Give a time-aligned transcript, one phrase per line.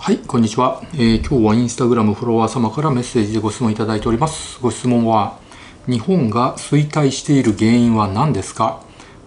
[0.00, 4.58] はい、こんにちは、えー、今日はインスタグラムフォロワー様からメッセージでご質問いただいております。
[4.62, 5.38] ご質問は、
[5.86, 8.80] 日本が衰退している原因は何ですか？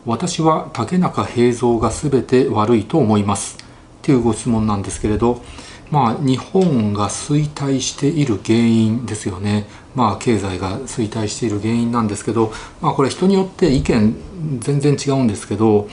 [0.05, 3.57] 私は竹中平蔵が全て悪いと思います。
[3.57, 3.62] っ
[4.02, 5.44] ていうご質問なんですけれど、
[5.92, 9.67] まあ、日本が衰退している原因ですよね。
[9.94, 14.15] まあ、経済が衰退している原因なんですけど、まあ、これ人によって意見
[14.60, 15.90] 全然違うんですけど、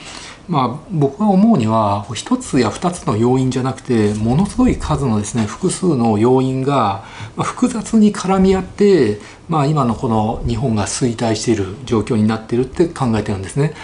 [0.49, 7.03] まあ、僕が思うには一つや二つの要因じゃなくてものすごい数のですね複数の要因が
[7.37, 13.75] 複雑に絡み合って、まあ、今のこの日本が衰退している状況になってるって考えてるんですね。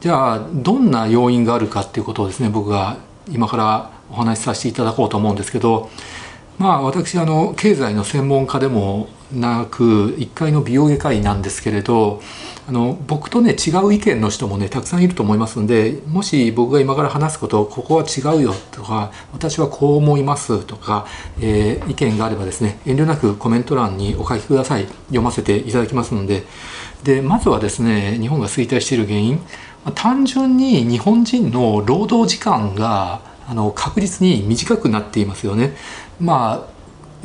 [0.00, 2.96] じゃあどんな要因があるかっていうことをですね僕が
[3.30, 5.90] 今からお話しさせていただこうと思うんですけど
[6.58, 12.22] まあ私あの経済の専門家でもなく1階の美容外科医なんですけれど
[12.66, 21.06] あの僕とね違う意見の人もねたくさんいると思いますんでもし僕が今から話すことここは違うよとか私はこう思いますとか、
[21.40, 24.86] えー、意見があればですね遠慮なくコメント欄にお書きください。
[25.06, 26.44] 読ませていただきますので。
[27.02, 29.40] でまずはですね日本が衰退している原因。
[29.94, 35.76] 単純に日本人の労働時間があの確実に短くなっていますよね。
[36.20, 36.74] まあ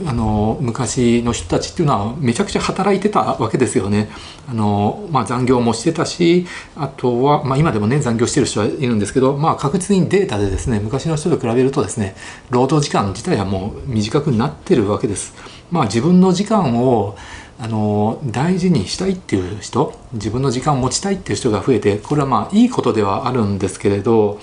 [0.05, 4.09] あの昔の人たちっていうのはめちゃくちゃ働いてたわけですよね。
[4.47, 12.15] あのまあ、残業もしてたしあとは、まあ、今でもね残業してる人はいるんですけど、まあ、確実にデータでですね昔の人と比べるとですね
[12.49, 15.33] 労働時間自体はもう短くなってるわけです。
[15.71, 17.15] まあ、自分の時間を
[17.61, 24.39] あの大事にしたいっていう人自分の時間を持ちたいっていう人が増えてこれはまあいいことではあるんですけれど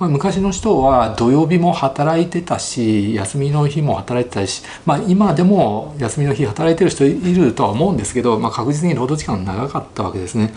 [0.00, 10.54] まあ、昔の人は土曜日も働いてたし休みの日も働いてたし、まあ、今でも休みの日働いてる人いるとは思うんですけど、まあ、確実に労働時間長かったわけですね。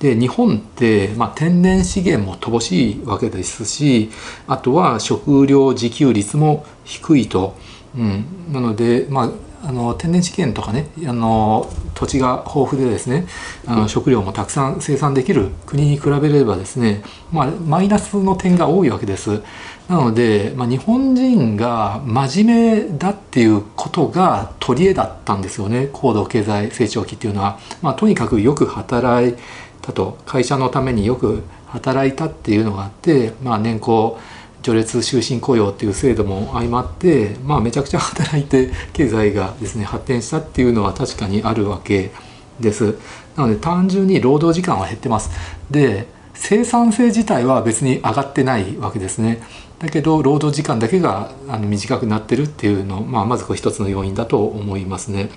[0.00, 4.10] で日本って、まあ、天然資源も乏しいわけですし
[4.46, 7.56] あとは食料自給率も低いと。
[7.96, 9.30] うん、なので、まあ、
[9.66, 13.26] あの天然資源とかねあの土地が豊富でですね
[13.66, 17.02] あの食料もたくさん生産できる国に比べればですね、
[17.32, 19.42] まあ、マイナスの点が多いわけです。
[19.88, 27.58] なので、まあ、日本人が真面目だっていうことが取り柄だったんですよね高度経済成長期っていうのは。
[27.82, 29.34] まあ、とにかくよく働い
[29.82, 34.18] たと会社のためによく働いたっていうのがあって、まあ、年功
[34.64, 42.10] 序列終身雇用っていう制度も相まって、まあ、めちゃくちゃ働いて経済がですね発展したっていうのは確かにあるわけ
[42.58, 42.96] です。
[43.36, 45.30] なので単純に労働時間は減ってます。
[45.70, 49.42] で生産性自体は別に上がってないわけですね。
[49.80, 55.28] だけど労働時間だけがあの短くなってるっていうの、まあ、まずこれ一つの要因だと思いますね。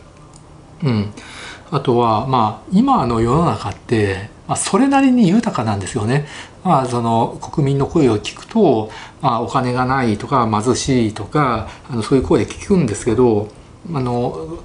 [0.83, 1.11] うん、
[1.69, 6.25] あとはまあ今の世の中ってまあ、それなりに豊かなんですよね。
[6.67, 8.91] まあ、その国民の声を聞くと、
[9.21, 13.49] まあ、お金がないとか貧しいとかあのそういう声聞くんですけど
[13.93, 14.59] あの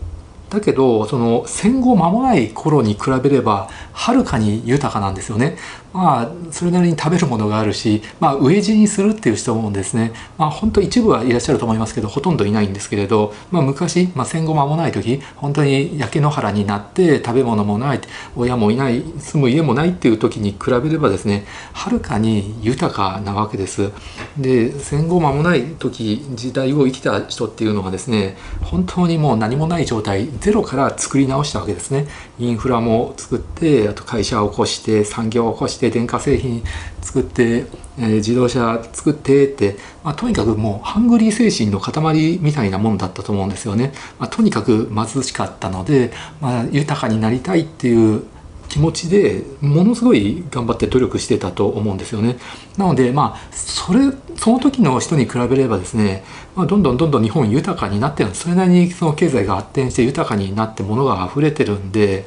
[0.50, 5.56] だけどその戦後間もない頃に比べればはるかに豊かなんですよね。
[5.92, 18.00] まあそれなりに食べるものがあるし、まあ、飢え死にするっていう人もですね、まあ、本当一部はいらっしゃると思いますけどほとんどいないんですけれど、まあ、昔、まあ、戦後間もない時本当に焼け野原になって食べ物もない
[18.36, 23.92] 親もいない住む家もないっていう時に比べればですねはるかに豊かなわけです。
[24.38, 32.06] で戦後間もない時時代を生きた人っていうのはですね本当にもう何もない状態ゼロから作り直したわけですね。
[32.38, 36.62] インフラも作ってあと会社を起こして産業を起こして電化製品
[37.00, 37.66] 作って、
[37.98, 43.92] えー、自動車作ってって、まあ、とにかくもうハングリー精神の塊みたいなもんだったと思うんですよね。
[44.18, 48.24] まあ、とにかく貧しかったので、まあ、豊かになりたいっていう
[48.72, 52.38] 気持ちでものすごい頑張って努力してたと思うんですよね。
[52.78, 54.00] なのでまあそれ
[54.36, 56.24] その時の人に比べればですね、
[56.56, 62.24] まあ、どんどんどんどん日本豊かになってるそれなりにその経済が発展して豊かになって物が溢れてるんで。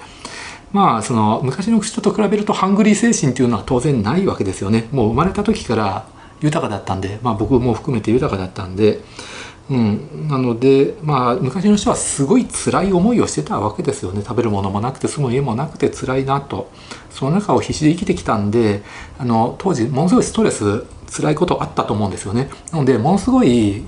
[0.76, 4.90] まあその昔の人と比べるとハングリー精神っていうのは当然ないわけですよね。
[4.92, 6.06] もう生まれた時から
[6.42, 9.00] 豊かだったんで、まあ、僕も含めて豊かだったんで、
[9.70, 14.22] うん、なので、まあ、昔の人はすごい辛い思いをしてたわけですよね。
[14.22, 16.70] 食べるものもなくて住む家もなくて辛いなと。
[17.10, 18.84] その中を必死で生きてきたんで
[19.18, 22.50] あの当時ものすごいストレス辛いことあったと思うんですよね。
[22.74, 23.82] なのでものすごい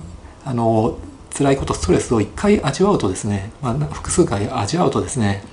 [0.45, 0.98] あの
[1.38, 5.44] 辛いことストレスを一回味わうとですね、まあ、複数回味わうとですね、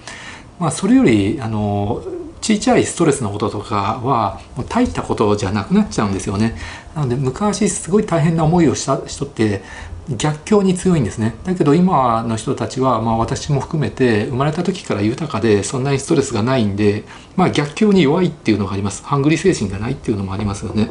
[0.58, 2.02] まあ、それよりあの
[2.40, 6.56] ちっちゃいストレスのこととかはもう大したことじゃなくなっちゃうんですよね。
[6.94, 9.62] なので昔すごい大変な思いをした人って
[10.10, 11.34] 逆境に強いんですね。
[11.44, 17.04] だけど今の人たちは、まあ、私も含めて生まれた時から豊かでそんなにストレスがないんで、
[17.34, 19.02] まあ、逆境に弱いっていうのがあります。
[19.04, 20.90] ハングリー精神がないっていうのもありますよね。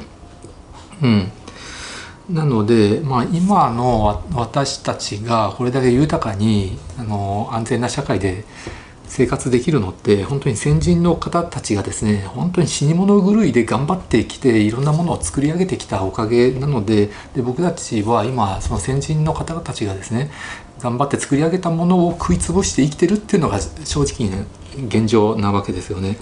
[1.03, 1.31] うん。
[2.31, 8.45] なので、まあ、今の私たちがこれだけ豊かにあの安全な社会で
[9.15, 20.31] 生活できるのって本当に先人の方たちがですね本当に死に物狂いで頑張ってきていろんなものを作り上げてきたおかげなのでで僕たちは今その先人の方たちがですね
[20.79, 24.47] 頑張って作り上げたものを食い潰して生きてるっていうのが正直、ね、
[24.87, 26.17] 現状なわけですよね。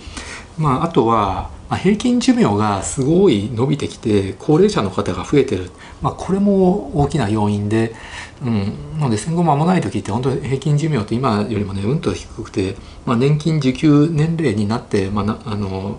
[0.62, 5.72] まあ、あとはま、平均寿命がすごい伸びてきて高齢者の方が増えてる、
[6.02, 7.96] まあ、これも大きな要因で、
[8.44, 12.76] うん、なので戦後間もない時って本当に平均寿命って今よりもねうんと低くて、
[13.06, 15.98] まあ、年金受給年齢になって、まあ、あの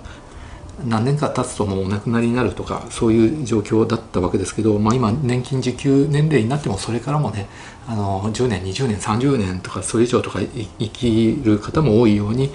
[0.86, 7.48] 何年か経つともうお亡くなりになるとかそういう状況だったわけですけど、まあ、今年金受給年齢になってもそれからもね
[7.88, 12.50] あの10年20年30年とかそれ以上とか生きる方も多いように、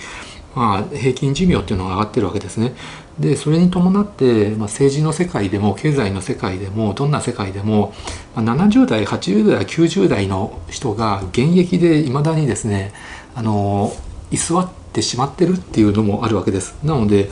[0.57, 2.73] まあ、平均寿命っていうのが上がってるわけですね。
[3.19, 7.93] でそれに伴って、まあ、政治の世界でも経済の世界でもどんな世界でも、
[8.35, 12.91] まあ、70代80代90代の人が現役でいまだにですね
[13.35, 13.93] あの
[14.31, 16.75] 居座ってしまってるっていうのもあるわけです。
[16.83, 17.29] なので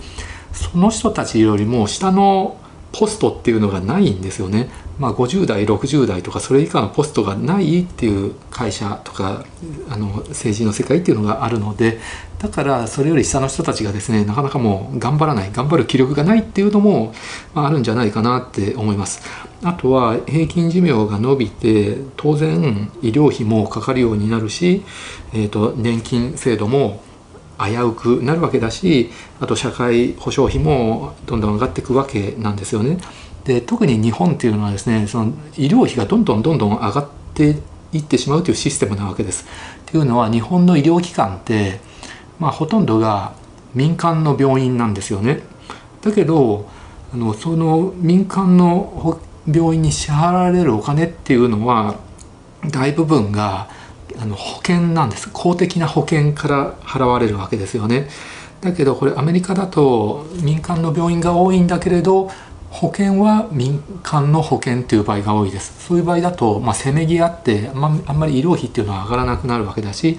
[0.53, 2.57] その人たちよりも下の
[2.97, 4.69] ポストっていうのがないんですよね。
[4.99, 9.45] まあ、50代60代とかそれ以下のポストがないっていう会社とか
[9.89, 11.99] あの政治の世界っていうのがあるので
[12.39, 17.13] だからそれより下の人たちがですねなかなかもう頑張らない頑張る気力がないっていうのも、
[17.53, 19.21] まあ、あるんじゃないかなって思います。
[19.63, 24.83] あとは平均寿命が伸びて当然医療費もかかるようになるし、
[25.33, 27.03] えーと年金制度も
[27.57, 29.09] 危うくなるわけだし
[29.39, 32.97] あと社会保障費もどんどん上がっていくわけなんですよね。
[33.45, 37.57] で特に日本っていうのはですねその医療費がどんどんどんどん上がって
[37.93, 39.45] いってしまうというシステムなわけです。
[39.45, 39.47] っ
[39.85, 41.79] ていうのは日本の医療機関って、
[42.39, 43.33] まあ、ほとんどが
[43.73, 45.41] 民間の病院なんですよね。
[46.01, 46.67] だけど
[47.13, 51.95] あのその民間の病院に支払われるお金っていうのは
[52.71, 53.69] 大部分が
[54.19, 55.29] あの保険なんです。
[55.31, 58.07] 公的な保険から払われるわけですよね。
[58.61, 62.31] だけどこれアメリカだと民間の病院が多いんだけれど
[62.71, 65.87] 保険は民間の保険っていう場合が多いです。
[65.87, 70.17] そういう場合だと、まあ、せめぎ合ってあんまあんまり医療費っていうのは上がらなくなるわけだし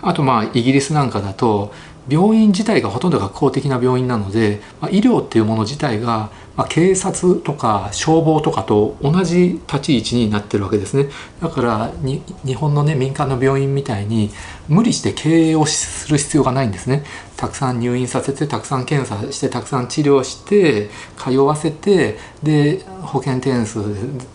[0.00, 1.72] あとまあイギリスなんかだと
[2.08, 11.08] 病院自体がほとんどが公的な病院なので、まあ、医療っていうもの自体が、まあ、警察とか消防とかと同じ立ち位置になってるわけですね。
[11.40, 14.30] だから日本のね民間の病院みたいに
[14.68, 17.04] 無理して経営をする必要がないんですね。
[17.36, 23.82] たくさん入院させてたくさん検査してたくさん治療して通わせてで保険点数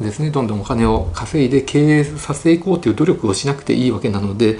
[0.02, 4.60] ですねどんどんお金を稼いで経営させていこうという努力をしなくていいわけなので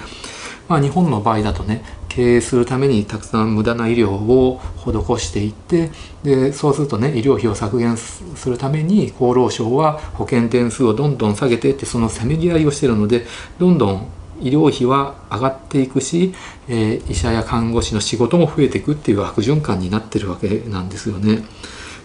[0.68, 1.82] まあ、日本の場合だとね
[2.18, 5.92] 経営するためにたくさん無駄な医療を施していって
[6.24, 13.24] でそうするとね医療費を削減するために厚労省は保険点数をどんどん下げてってそのせめぎ合いをしてるので
[13.60, 14.08] どんどん
[14.40, 16.34] 医療費は上がっていくし、
[16.66, 21.44] えー、医者や看護師の仕事も増えていくっていう悪循環になってるわけなんですよね。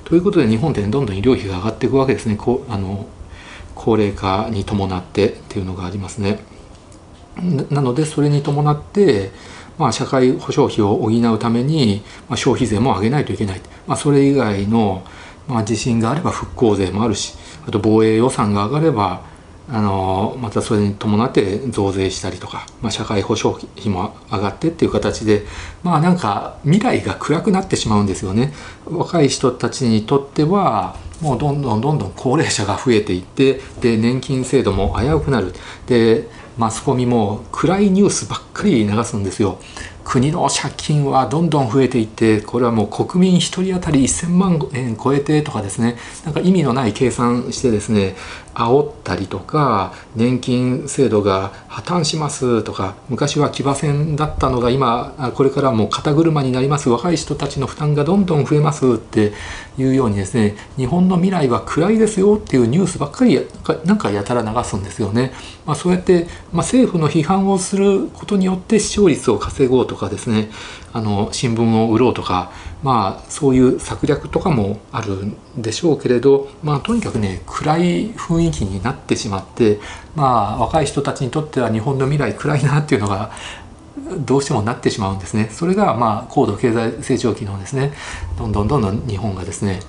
[0.03, 3.07] ということで日本って、どんどん医療費が上がっていくわけですねこあの
[3.73, 6.39] 高齢化に伴ってっていうのがありますね。
[7.71, 9.31] なのでそれに伴って、
[9.77, 15.03] まあ、社会保障費を補うために、まあ、消費税も上げないといけない、まあ、それ以外の、
[15.47, 17.35] まあ、地震があれば復興税もあるし
[17.67, 19.33] あと防衛予算が上がれば
[19.69, 25.45] あのまたそれに伴って増税したりとか、まあ、社会保障費も上がってっていう形で
[25.83, 28.53] まあなんか未来が暗くなってしまうんですよね。
[28.85, 35.53] 若い人たちにとってはもうどんどんどんどん高齢者が増えていってで年金制度も危うくなる
[35.87, 39.59] でマスコミも暗いニュースばっかり流すんですよ。
[40.03, 45.95] 国の借金はどんどん増えていってこれはもう国民1人当たり1000万円超えてとかですね
[46.25, 48.15] なんか意味のない計算してですね
[48.53, 59.33] 煽ったりとか年金制度が破綻しますとか昔は騎馬戦だったのが今これからもう肩車になります若い人たちの負担がどんどん増えますって
[59.77, 63.39] いうようにですね日本の未来は暗いですよっていうニュースばっかり
[63.85, 65.33] なんかやたら流すんですよね。
[65.65, 70.49] まあ、そうやって、まあ、政府の批判をすることによって視聴率を稼ごうとかですね
[70.93, 72.51] あの新聞を売ろうとか
[72.83, 79.79] まあそういう策略とかもあるんでしょうけれど、まあ、とにかくね暗い雰囲気になってしまって
[80.15, 83.31] まあ若い人たちにとっては日本の未来暗いなっていうのが
[84.19, 85.49] どうしてもなってしまうんですね。
[85.51, 87.93] それがまあ高度経済成長期のですね
[88.37, 89.79] どんどんどんどん日本がですね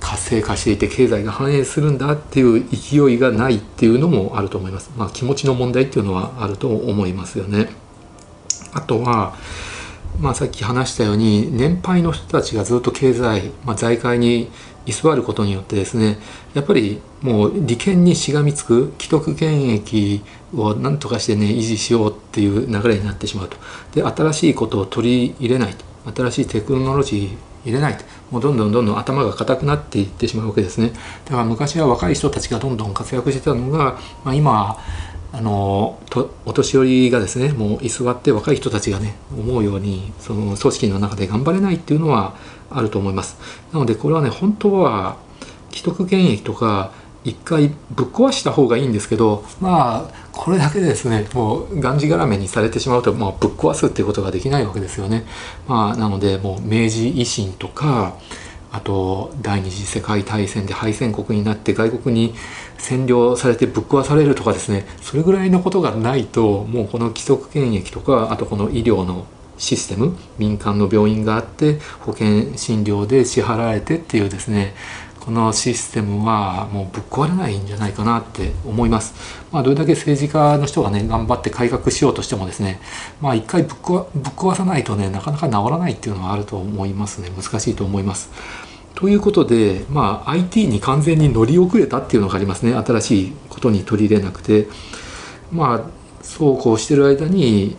[0.00, 4.90] 活性化していて経済が繁栄するんだっていう勢いがないっていうのもあると思います。
[4.96, 7.70] まあ、気持ちの問題っていうのはあると思いますよね。
[8.72, 9.34] あとは
[10.20, 14.50] まあ、さっき話したように年配の人たちがずっと経済、まあ、財界に
[14.86, 16.18] 居座ることによってですね
[16.54, 20.22] やっぱりもう利権にしがみつく既得権益
[20.54, 23.56] を何とかしてね維持しようっていう流れになってしまうと。
[23.94, 25.84] で新しいことを取り入れないと。
[26.14, 28.04] 新しいテクノロジー入れないと。
[28.30, 30.92] もうどんどんどんどん頭が硬くなっていってしまうわけですね。
[31.26, 34.78] だから昔は若い人たちがどんどん活躍してたのが、まあ、今
[35.32, 35.98] あの
[36.44, 42.34] お年寄りがですねもう居座って若い人たちがね思うようにその組織の中で頑張れないっていうのは
[42.68, 43.38] あると思います
[43.72, 45.16] なのでこれはね本当は
[45.70, 55.26] 既得権益とか一回ぶっ壊した方がいいんですけどまあこれだけでですねもうがんじがらめにされてしまうと、まあ、ぶっ壊すっていうことができないわけですよね。
[55.68, 58.16] まあ、なのでもう明治維新とか
[58.72, 62.34] あと第二次世界大戦で敗戦国になって外国に
[62.78, 69.26] 占領されてぶっ壊されるとかですねそれぐらいのことがないともうこの規則権益とかあとこの医療の
[69.58, 74.74] システム民間の病院があって保険診療で支払われてっていうですね
[75.30, 79.14] このシステムはもうぶっ壊れないんじゃないかなって思います。
[79.52, 82.80] まあ、どれだけ政治家の人がね頑張って改革しようとしてもですね
[83.20, 88.28] まあ一回ぶっ壊さないとねなかなか治らないっていうのはあると思いますね難しいと思います。
[88.96, 94.66] ということで、まあ、IT に完全に乗り遅れたっていうのがありますね新しいことに取り入れなくて
[95.52, 97.76] まあそうこうしてる間に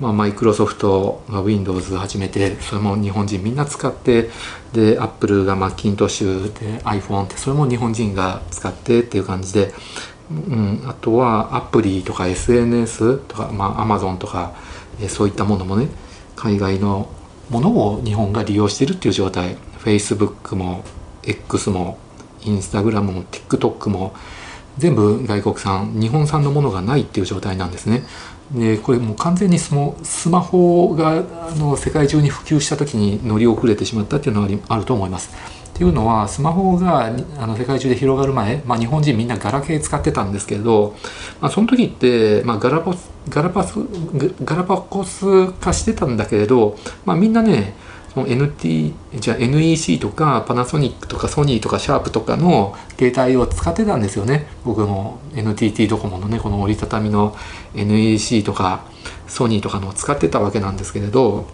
[0.00, 4.30] まあ、マイクロソフトが Windows 始めてそれも日本人みんな使って
[4.72, 9.74] でアップルがマッキントッシュで iPhone ってそれも日本人が使ってっていう感じで、
[10.30, 14.54] うん、あとはアプリとか SNS とか、まあ、Amazon とか
[15.02, 15.88] えそういったものもね
[16.34, 17.10] 海外の
[17.50, 19.56] ものを日本が利用してるっていう状態。
[19.80, 20.84] Facebook も
[21.24, 21.98] X も
[22.42, 24.14] Instagram も TikTok も
[24.78, 28.02] 全部外国産日本産のものがないっていう状態なんですね。
[28.54, 35.30] でこれもう完全にそのスマホがあの世界中に普及した時に乗り遅れてしまったっていうのはあると思います。
[35.80, 37.06] っていうのはスマホが
[37.38, 40.94] あの世界中で広がる前、まあ、日本人みんなガラケー使ってたんですけれど、
[41.40, 42.94] まあ、その時って、まあ、ガラパ
[43.30, 43.76] ガラパス
[44.44, 46.76] ガラパコス化してたんだけれど、
[47.06, 47.74] まあ、みんなね
[48.12, 54.46] その NT じゃ NEC とかパナソニックとかソニーとかシャープとかの携帯を使ってたんですよね。
[54.64, 57.36] 僕も NTT ドコモのねこの折りたたみの
[57.74, 58.84] NEC とか
[59.28, 61.46] ソニーとかのを使ってたわけなんですけれど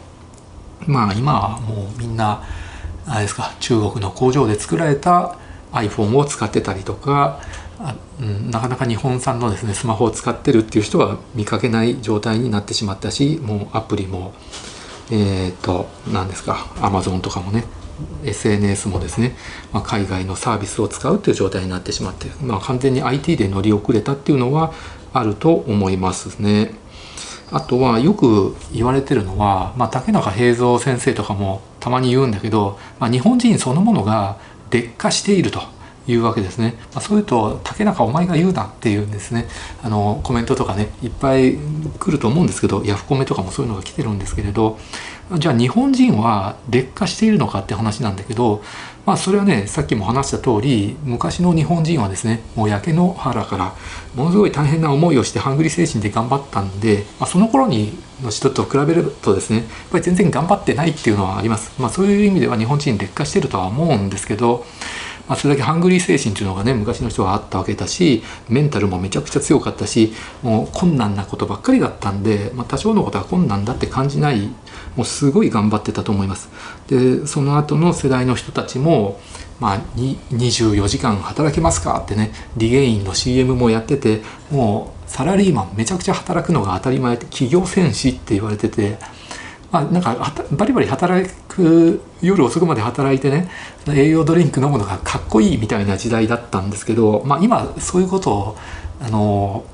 [0.87, 2.43] まあ今はもうみんな
[3.07, 5.37] あれですか中国の工場で作られた
[5.73, 7.41] iPhone を使ってたりとか、
[8.21, 14.33] うん、なかなか日本産のですねスマホを使ってるっていう人は見かけない状態になってしまったしもうアプリも
[15.11, 16.67] えっ、ー、と何ですか？
[16.81, 17.65] アマゾンとかもね
[18.25, 19.37] SNS もですね、
[19.73, 24.73] まあ、海外のサービスを使うという状態になってしまって、まあ、完全に IT で乗り遅れたっていうのは
[25.13, 26.73] あると思いますね。
[27.53, 34.39] あとはよく言われてるのは、まあ、竹中平蔵先生とかもたまに言うんだけど、まあ、日本人そのものが
[34.71, 35.61] 劣化していると。
[36.09, 39.47] いうわけですね、まあ、そういうと竹中お前が言うなっていうんですね
[39.83, 41.57] あのコメントとかねいっぱい
[41.99, 44.79] 来ると思うんですけどヤフコメとかもそういうのが来てるんですけれど
[45.39, 48.63] じゃあ日本人は劣化しているのかって話なんだけど
[49.05, 53.75] まあそれはねさっきも話した通り昔の日本人はですねもう焼け野原から
[54.15, 61.81] ものすごい大変な思いをしてハングリー精神で頑張ったんで、まあ、その頃にの人と比べるとですねやっぱり全然頑張ってないっていうのはあります。
[61.81, 64.65] まあ、そういう意味では日本人劣化してるとは思うんですけど
[65.29, 74.49] まあ、それだけハングリー精神っていうのがね昔の人はあったわけだしメンタルもめちゃくちゃ強かったしもう困難なことばっかりだったんで、まあ、多少のことは困難だって感じない
[74.95, 76.49] もうすごい頑張ってたと思います。
[76.89, 79.21] でその後の世代の人たちも
[79.59, 88.99] まあ、24時間働けますかってねリゲインの CM もやっててもうサラリーマンめちゃくちゃ働くのが当たり前って企業戦士って言われてて
[89.73, 93.49] まあ、なんかバリバリ働く夜遅くまで働いてね
[93.89, 98.57] 栄養ドリンク飲むのがかっこいいみたいな時代だったんですけど、まあ、今そういうことを
[99.01, 99.65] あの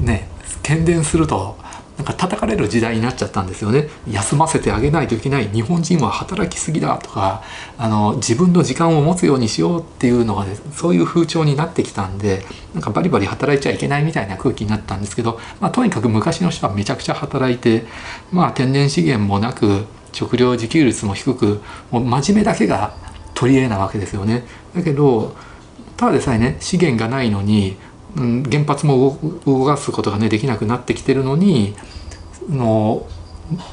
[0.00, 0.28] ね
[0.62, 1.56] 喧伝すると
[1.98, 3.88] なんか叩かれる時代になっちゃったんですよね。
[4.10, 5.48] 休ませてあげないといけない。
[5.48, 7.42] 日本人は働きすぎだとか
[7.76, 17.84] あの自分の時間を持つようにしようっていうのが、ね、そういう風潮になってきたんでなんかバリバリ働いちゃいけないみたいな空気になったんですけど、まあ、とにかく昔の人はめちゃくちゃ働いて、
[18.32, 22.94] まあ、天然資源もなく食料自給率も低くもう真面目だけが
[23.34, 24.44] 取り柄なわけですよね。
[24.74, 25.34] だけど
[25.96, 27.76] ただでさえね資源がないのに
[28.16, 31.74] うん、原発も動かすことがねできなくなってきてるのに
[32.48, 33.06] の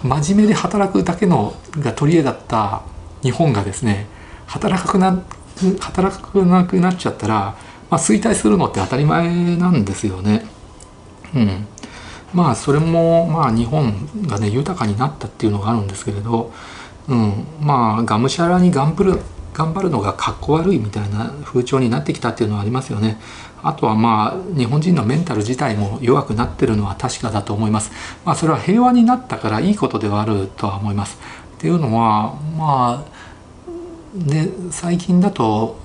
[0.04, 2.84] 真面目で働くだけのが取り柄だった
[3.22, 4.08] 日本がですね
[4.48, 5.24] 働かな
[5.80, 7.58] 働かなくなっちゃったら、
[7.90, 10.46] まあ、衰退するのって当たり前なんですよね。
[11.36, 11.68] うん、
[12.34, 13.94] まあそれもまあ日本
[14.28, 16.52] がね豊かになったっていうのがあるんですけれど、
[17.08, 19.20] うん、まあがむしゃらに頑張る
[19.54, 23.20] 頑張るのがかっこ悪いみたいな風潮になってきたっていうのはありますよね。
[23.62, 27.92] あとはまあ日本人のメンタル自体も弱くなってるのは確かだと思います。
[28.24, 31.18] まあそれは平和になったからいいことではあるとは思います。
[31.58, 33.20] っていうのはまあ
[34.18, 35.78] ね最近だと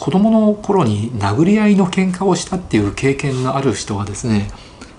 [0.00, 4.48] 子供の頃に殴り合いの喧嘩をしたっていう経験のある人はですね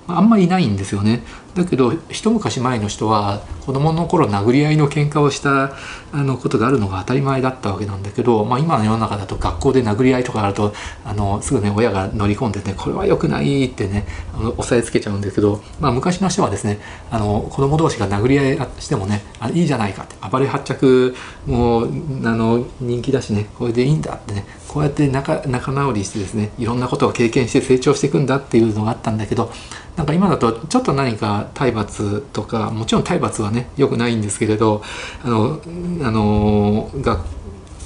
[0.08, 1.24] あんまりいないんですよね。
[1.56, 5.76] だけど一昔前の人は子供の頃殴り合いの喧嘩をした
[6.12, 10.74] あのことがあるのが当たり前だったわけなんだけど、まあ、今の世の中だと学校で殴り合いとかあると
[11.06, 14.06] あのすぐね親が乗り込んでねこれは良くないってね
[14.36, 16.80] あの押さえつけちゃうんですけど、まあ、昔の人はですね
[17.12, 29.52] あの子供同士が殴り合いしてもねあいいじゃないかって暴れ発着もあの人気だしねこれでいいんだってねこうやって仲仲直りしてですねいろんなことを経験して成長していくんだっていうのがあったんだけど
[29.96, 34.82] なんか今だとちょっと何か体罰とかもちろん体罰はね良くないんですけれど
[35.24, 35.62] あの
[36.02, 37.24] あの学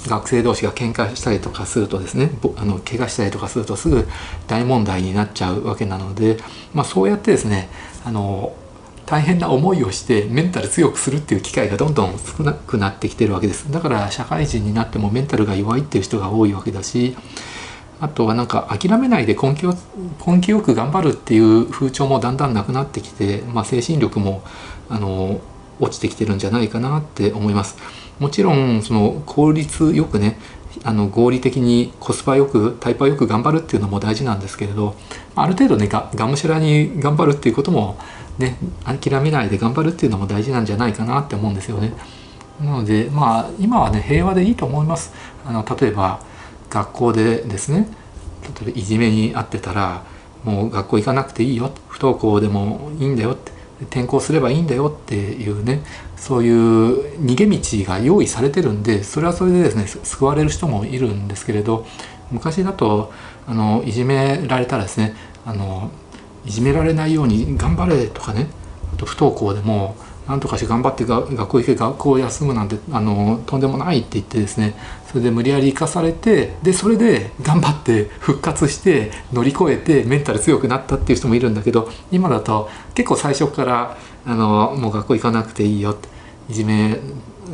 [0.06, 4.08] 学生同士が喧嘩したりとかするとですねあの怪我したりとかするとすぐ
[4.46, 6.38] 大問題になっちゃうわけなので、
[6.72, 7.68] まあ、そうやってですね
[8.06, 8.54] あの
[9.08, 17.16] 大変な思いをしてメンタル強くするっていう機会がどんどん少なくなってきてるわけですだから社会人になってもメンタルが弱いっていう人が多いわけだし
[18.00, 19.74] あとはなんか諦めないで根気を
[20.26, 24.42] 根気よく頑張るっていう風潮もだんだんなくなってきて、まあ、精神力も
[24.90, 25.40] あの
[25.80, 27.76] 落ちてきてるんじゃないかなって思います。
[28.18, 30.38] もちろんその効率よくね
[30.84, 34.94] あの合理的にコスパよくタイパよく頑張るっていうのも大事なんですけれど
[35.34, 37.96] ある程度ねががむしゃらに頑張るっていうことも
[38.38, 41.92] ね諦めないで頑張るっていうのも大事なんじゃないかなって思うんですよね。
[42.60, 45.12] なのでまあ今はね平和でいいと思います。
[45.46, 46.20] あの例えば
[46.70, 47.88] 学校でですね
[48.62, 50.04] 例えばいじめに遭ってたら
[50.44, 53.52] もう学校行かなくていいよ不登校でもいいんだよって
[53.84, 55.82] 転校すればいいんだよっていうね
[56.16, 57.58] そういう逃げ道
[57.90, 61.86] が用意されてるんでそれはそれでですね救われる人もいるんですけれど
[62.30, 63.12] 昔だと
[63.46, 65.14] あのいじめられたらですね
[65.46, 65.90] あの
[66.44, 68.48] いじめられないように頑張れとかね。
[68.92, 74.74] あと不登校でもなんとかして頑張って学校行け学校を休むなんてあのとんでもないって言ってですね。
[75.06, 86.08] それで無理やり生かされてでそれで頑張って復活して乗り越えてメンタル強くなったっていう人もいるんだけど今だと結構最初からあのもう学校行かなくていいよって
[86.50, 86.98] いじめ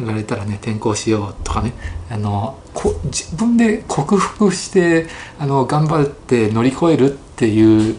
[0.04, 1.72] られたらね転校しようとかね。
[2.10, 5.06] あのこ自分で克服して
[5.38, 7.96] あの頑張って乗り越えるっていう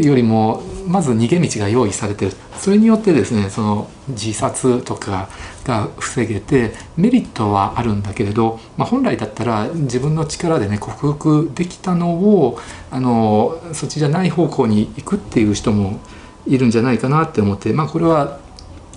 [0.00, 2.32] よりもまず逃げ道が用意されてる。
[2.58, 5.30] それによってですねその自殺とか
[5.64, 12.58] が防げてメリットはあるんだけれど、まあ、本来だったら自分の力でね克服できたのを
[12.90, 16.00] あのそっちじゃない方向に行くっていう人も
[16.46, 18.40] いるんじゃないかなって思って、まあ、これは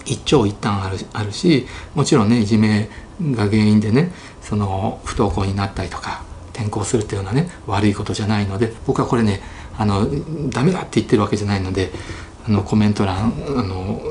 [0.05, 1.65] 一長一短あるあるし
[1.95, 2.89] もちろんねいじめ
[3.21, 9.41] が原因でねその不登校になったりとか転校するっていうのはね悪いことじゃないので僕はこれね
[9.77, 10.07] あの
[10.49, 11.91] ダメだって言ってるわけじゃないので
[12.47, 14.01] あのコメント欄あの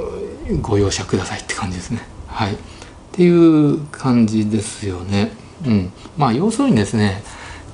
[0.60, 2.00] ご容赦くださいって感じですね。
[2.26, 2.56] はい、っ
[3.12, 5.32] ていう感じですよね。
[5.66, 7.22] うん、まあ要するにですね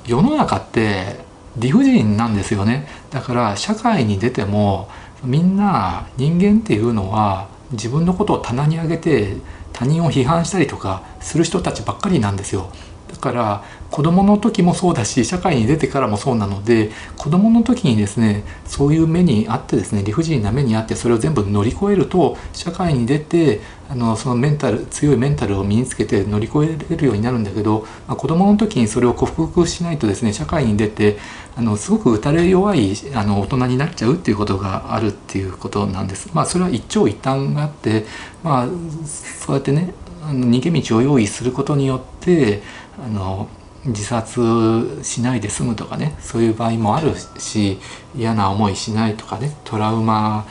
[0.06, 1.20] 世の中って
[1.56, 2.88] 理不尽なんですよね。
[3.10, 4.88] だから社会に出ても
[5.24, 9.36] みんな人間っていうのは自分のことを棚に上げて
[9.72, 12.70] 他人を批判したりとかする人たちばっかりなんですよ。
[13.18, 31.16] から子どもの時もそうだし社会に出てからもそうなので子どもの時にですねそういう目にあってですね理不尽な目にあってそれを全部乗り越えると社会に出てあのそのメンタル強いメンタルを身につけて乗り越えれるようになるんだけど、まあ、子どもの時にそれを克服しないとですね社会に出て
[31.56, 36.30] あのすごく打たれ弱いあの大人になっちゃうっていうことがあるっていうことなんです。
[36.34, 38.04] まあ、それは一長一短があって、
[38.44, 38.68] まあ、
[39.06, 39.94] そうやってね
[40.26, 42.62] 逃げ道を用意することによって
[43.02, 43.48] あの
[43.86, 47.78] 自殺しないで済むとかねそういう場合もあるし
[48.16, 50.46] 嫌な思いしないとかねトラウマ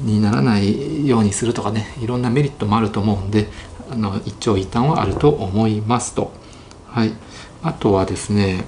[0.00, 3.48] にならないようにするとかねいろんなメリットもあると思うんで
[3.90, 6.32] あの一長一短はあると思いますと。
[6.86, 7.12] はい、
[7.62, 8.64] あとはですね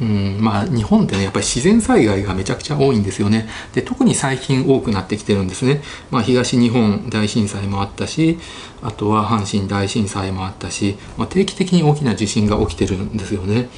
[0.00, 3.48] うんまあ、日本ってねやっぱり自然災害がめちゃくちゃ多いんですよね。
[3.74, 8.38] で特に最近多くなってきてるんですね、まあ、東日本大震災もあったし
[8.82, 13.68] あとは阪神大震災もあったし、まあ、定期的に大きな地震が起きてるんですよね。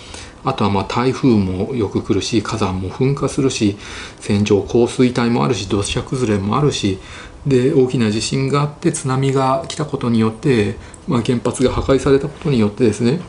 [0.44, 3.76] あとはまあ台風もよく来るし火山も噴火するし
[4.20, 6.98] 線状降水帯もあるし土砂崩れもあるし
[7.46, 13.20] で大きな地震があって津波が来たことによって、まあ、原発が破壊されたことによってですね、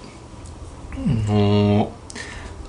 [1.29, 1.87] うん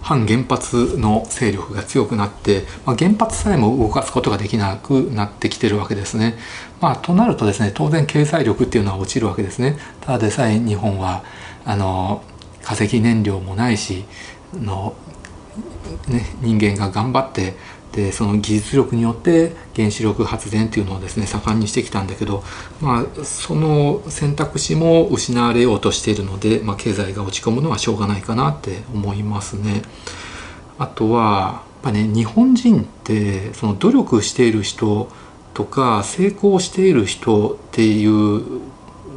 [0.04, 6.36] 反原発の勢力が強くなって、まあ、原発さえも動かすことができなくなってきてるわけですね。
[6.82, 9.78] まあ、となるとですね当然経済力っていうのは落ちるわけですね。
[10.02, 11.24] ただでさえ日本は
[11.64, 12.22] あの
[12.62, 14.04] 化石燃料もないし
[14.52, 14.94] の、
[16.06, 17.54] ね、人間が頑張って
[17.94, 22.42] でその技術力によって原子力発電っていうのをですね盛んにしてきたんだけど、
[22.80, 29.82] まあ、その選択肢も失われようとしているので、まあ、経済が落ち込むのはしょうがないかなって思いますね。
[30.78, 35.08] あとはやっぱね日本人ってその努力している人
[35.52, 38.42] とか成功している人っていう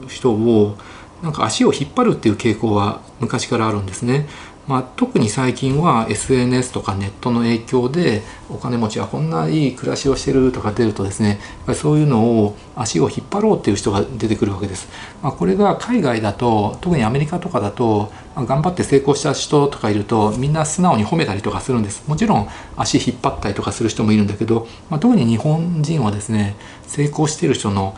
[0.07, 0.77] 人を
[1.23, 4.27] なんか足を引っ張るっていう傾向は昔からあるんですね。
[4.67, 14.89] まあ、特に最近は SNS とかネットの影響でお金持ちはこんないい暮らしをしてるとか出るとですねやっぱりそういうのを足を引っ張ろうっていう人が出てくるわけです。
[15.23, 22.05] まあ、これが海外だと特にアメリカとかだと、まあ、頑張って成功した人とかいるとみんな素直に褒めたりとかするんです。
[22.07, 27.95] もちろん足引っ張ったりとかする人もいるんだけど、まあ、特に日本人はですね成功してる人の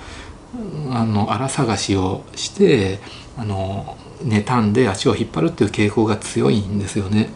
[0.91, 2.99] あの荒探しをして
[3.37, 7.33] あの妬んで足を引っ張るっていう傾向が強いんですよね。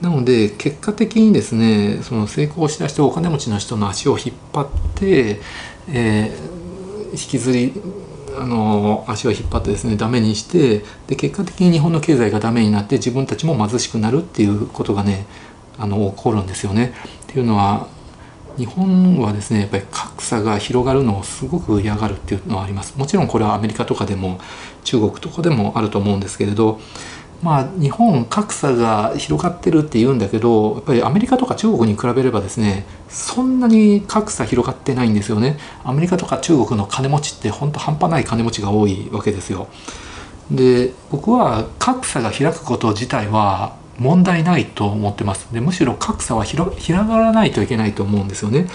[0.00, 5.40] なので結果的にですねその成功した人お金持ちの人の足を引っ張って、
[5.88, 7.74] えー、引きずり
[8.38, 15.26] あの足を引っ張ってですねダメにしてで結果的に日本の経済がダメになって自分たちも貧しくなるっていうことがね
[15.78, 16.94] あの起こるんですよね。
[17.24, 17.88] っていうのは
[18.56, 22.96] 日本はですねやっぱり格差が広がるのをすごく嫌がるっていうのはあります。
[22.96, 24.38] もちろんこれはアメリカとかでも
[24.84, 26.80] 中国とかでもあると思うんですけれど
[27.42, 35.58] まあ日本格差が広がってるって言うんだけどやっぱりアメリカとか中国に比べればですねそんなに格差広がってないんですよね。
[35.84, 39.68] アメリカとか中国の金持ちって本当半端ない金持ちが多いわけですよ。
[40.50, 48.66] で僕は格差が開くこと自体は問題ないと思ってますでむしろ格差は広がらないといけないと思うんですよね。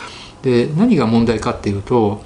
[0.44, 2.24] で何が問題かっていうと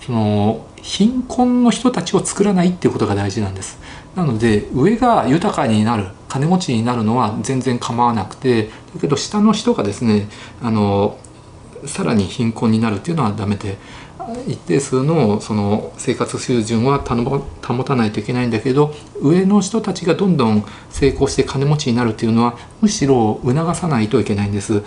[0.00, 3.80] その貧困の人たちを作らないっていうことが大事なんです。
[4.14, 10.28] なので上が豊かになる金持ちになるのは全然構わなくてだけど下の人がですね
[10.62, 11.18] あの
[11.86, 13.78] さらに貧困になるっていうのはダメで
[14.46, 24.82] 一定数のその生活水準は保たないといけないんだけど上の人たちがどんどん成功して金持ちになるっていうのはむしろ促さないといけないんです。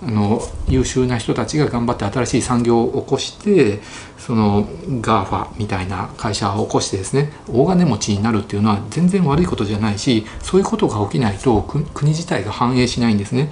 [0.00, 3.80] あの優秀な人たちが頑張って新しい産業を起こして
[4.16, 13.50] その GAFA みたいな会社を起こしてですね大金持ちになるっていうのは全然悪いことじゃないしそういうことが起きないと国自体が繁栄しないんですね。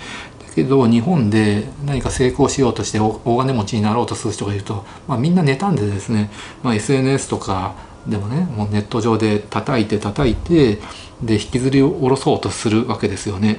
[0.57, 6.31] けど日本で何か成功しようとして大金持ちになろうとする人がいると、まあ、みんな妬んでですね、
[6.63, 7.75] まあ、SNS とか
[8.09, 10.79] でもねもうネット上で叩いて叩いて
[11.23, 13.59] で引きずり下ろそうとするわけですよね。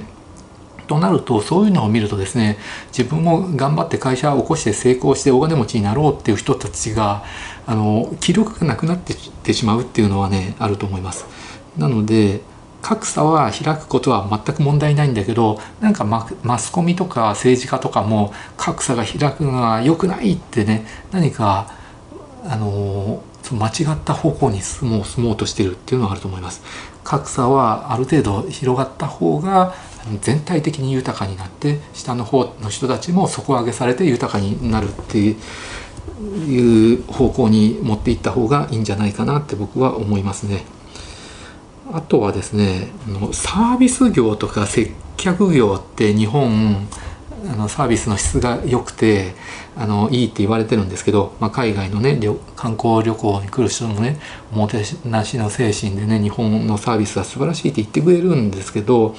[0.88, 2.58] となるとそういうのを見るとですね
[2.98, 7.26] 自分も頑張って会社を起こして成功して大金持ちになろうっていう人たちが
[7.66, 11.26] あの気力がなくなってしまうっていうのはねあると思います。
[11.78, 12.42] なので
[12.82, 21.72] 格差は開くことは全く問題ないんだけどなんかママスコミとか政治家とかも格差が開くのは良くないってね何か
[22.46, 26.62] あの間違った方向に進もう進もうとしてるっていうのはあると思います。
[27.04, 29.74] 格差はある程度広がった方が
[30.22, 40.66] 全体的に豊かになって下の方の人たちも底上げされて豊かになるっていう方向に持っていった方がいいんじゃないかなって僕は思いますね。
[41.92, 42.88] あとはですね
[43.32, 46.88] サービス業とか接客業って日本
[47.46, 49.34] あのサービスの質が良くて
[49.76, 52.20] あのいいって言われてるんですけど、まあ、海外のね
[52.56, 54.18] 観光旅行に来る人もね
[54.52, 59.16] おもてなしの精神でね日本のサービスは素晴らしいって言ってくれるんですけど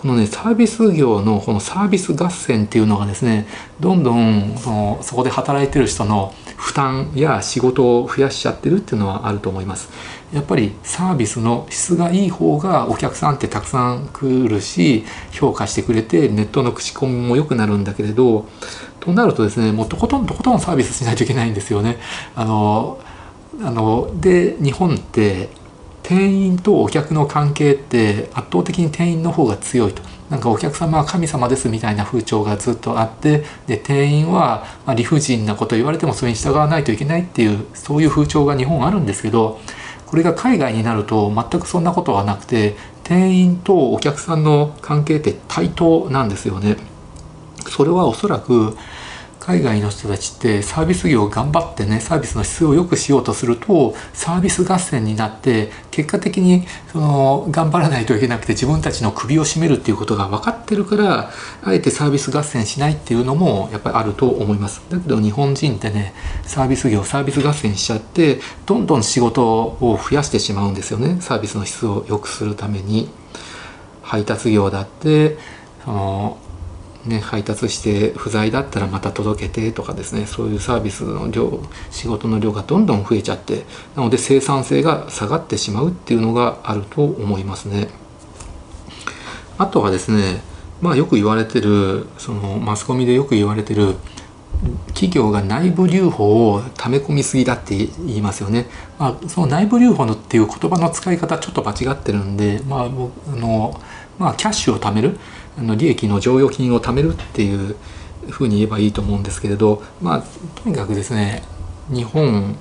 [0.00, 3.46] このねサービス業のこのサービス合戦っていうのがですね
[3.78, 9.90] どんどんそのそこで働いてる人の負担や仕事を増やしちゃってるっていうのはあると思います。
[10.32, 18.46] やっぱりサービスの質がいい方がお客さんってたくさん来るし評価してくれてネットの口コミも良くなるんだけれど
[19.00, 21.98] となるとですねもうとことんとことんサービスしないといけないんですよね。
[22.36, 23.00] あの
[23.62, 25.50] あので日本って
[26.02, 34.64] 店員とお客の関係って圧倒的に店員の方が強いとなんかお客様は神様ですみたいな風潮がずっとあってで店員は
[34.96, 39.60] 理不尽なこと言われてもそれに従わないといけないっていうそういう風潮が日本あるんですけど
[40.10, 46.76] これが海外になると全くそんなことはなくて店員とお客さんの関係って対等なんですよね。
[47.68, 48.76] それはおそらく
[49.40, 61.30] 海外の人たちってサービス業を頑張ってねサービスの質を良くしようとするとサービス合戦になって結果的にその頑張らないといけなくて自分たちの首を絞めるっていうことが分かってるから
[61.64, 64.82] あえてサービス合戦しないっていうのもやっぱりあると思います。
[64.90, 71.16] だけど日本人ってねサービス業サービス合戦しちゃってどんどん仕事を増やしてしまうんですよね。
[71.20, 73.08] サービスの質を良くするために。
[74.02, 75.38] 配達業だって
[75.84, 76.36] その
[77.06, 81.60] ね、配達して不在だったらまた届けてとかですねそういうサービスの量
[81.90, 83.64] 仕事の量がどんどん増えちゃって
[83.96, 87.88] なので生産性が下がってしまうっていうのがあると思いますね。
[89.56, 90.42] あとはですね
[90.82, 93.96] まあよく言われてるそのマスコミでよく言われてる
[94.88, 98.66] 企業が内部留保を溜め込みすぎだって言いますよね。
[98.98, 103.80] まあ、その内部留保のっていう言葉の使い方ちょっと間違ってるんで、まあ、あの
[104.18, 105.18] まあ、キャッシュを貯める
[105.60, 107.76] あの利益の剰余金を貯めるっていう
[108.30, 110.22] ふうに言えばいいと思うんですけれど、まあ、
[110.62, 111.42] とにかくですね
[111.90, 112.56] 日本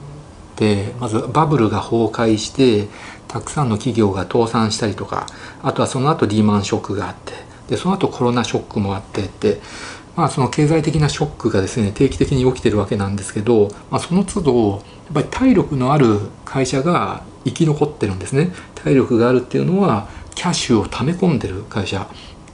[0.58, 2.90] でまずバブルが崩壊して
[3.30, 5.28] たくさんの企業が倒産したりとか
[5.64, 7.34] あとはその後リーマンショックがあって
[7.70, 9.62] でその後コロナショックもあってって
[10.18, 14.82] まあその経済的なショックがですね定期的に起きてるわけなんですけど、まあ、その都度やっ
[15.14, 18.52] ぱり体力のある会社が生き残ってるんですね。
[18.76, 22.10] 体力があるっていうのはキャッシュを溜め込んでる会社。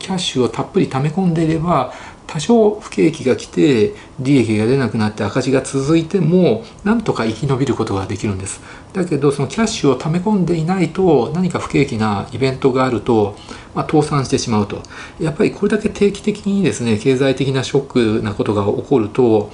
[0.06, 1.92] キャッシュをたっぷり溜め込んでいれば
[2.28, 8.62] 多少不景気が来て利益が出なくなって赤字が続いてもなんとか生き延びることができるんです
[8.94, 13.36] だけどそのキャッシュを溜め込んでいないと何か不景気なイベントがあると、
[13.74, 14.84] まあ、倒産してしまうと
[15.20, 19.52] やっぱりこれだけ定期的にですね経済的なショックなことが起こると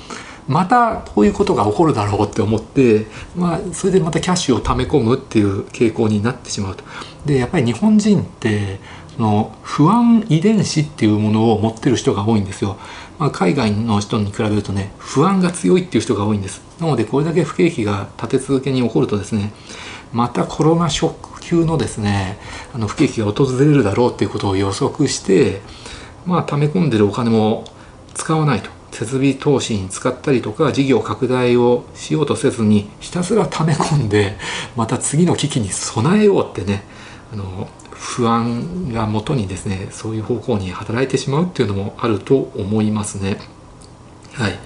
[0.48, 3.06] またこういうことが起こるだろうって思って、
[3.38, 6.84] まあ、それでまたキャッシュを溜め込むっていう傾向になってしまうと。
[7.26, 8.80] でやっぱり日本人って
[9.22, 12.78] の不安遺伝子っていうものを持ってる人が多いんですよ。
[13.20, 16.62] まあ、海外の人に比べるとね不安が強いっていう人が多いんです。
[16.80, 19.54] なのでこれだけ不景気が立て続けに起こるとですね
[20.12, 22.38] またコロナショック級のですね
[22.74, 25.62] あの不景気が訪れるだろうっていうことを予測して
[26.26, 27.66] まあ溜め込んでるお金も
[28.14, 34.38] 使わないと設備投資に使ったりとか事業拡大をしようとせずにひたすら溜め込んで
[34.76, 36.84] また次の危機に備えようってね
[37.32, 37.70] あの
[38.02, 43.38] 不安がもとにですねそういう方向に働いてしまうっていうのもあると思いますね。
[44.34, 44.60] はい、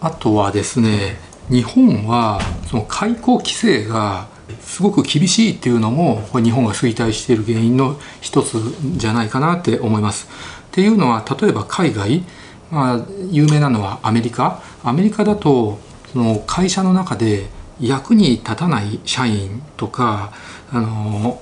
[0.00, 1.16] あとはですね
[1.48, 4.28] 日本はその開港規制が
[4.60, 8.58] すごく厳しいっていうのもこれ日本が衰退している原因の一つ
[8.96, 10.28] じゃないかなって思います。
[10.68, 12.22] っていうのは例えば海外
[12.70, 15.78] まあ、有名なのはアメリカアメリカだと
[16.12, 17.48] その会社の中で
[17.80, 20.32] 役に立たない社員とか
[20.70, 21.40] あの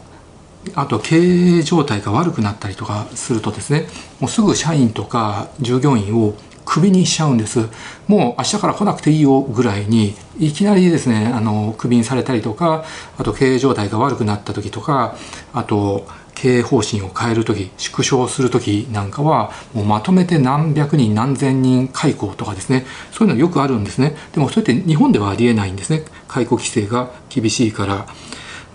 [0.74, 3.86] あと経営状態が悪くなったりとかするとですね
[4.20, 7.60] もうすぐ社員とか従業員をクビにしちゃうんです。
[8.06, 12.84] もう明日から来なくていいよぐらいにいきなりですねあのクビにされたりとか
[13.16, 15.16] あと経営状態が悪くなった時とか
[15.54, 24.14] あと経営方針を変える時縮小する時なんかはもうまとめて何百人何千人解雇とかですねそういうのよくあるんですね。
[24.32, 26.04] でもそれって日本ではありえないんですね。
[26.28, 28.06] 解雇規制が厳しいから。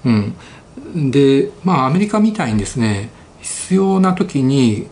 [0.05, 0.35] うん。
[0.93, 3.09] でまあアメリカみたいにですね
[3.41, 4.87] 必要な時に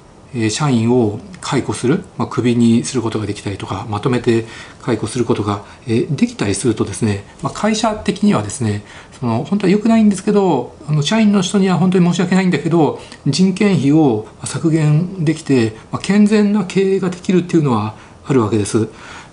[0.49, 4.45] 社員を解雇する、まあ、クビにすることができたりとかまとめて
[4.81, 8.83] 解雇することができたりするとですね、まあ、会社的にはですね
[9.19, 18.87] その本当は良くないんですけどあの社員の人には本当に申し訳ないんだけど人件費を削減できて、まあ、健全な経営ができるっていうのはあるわけです。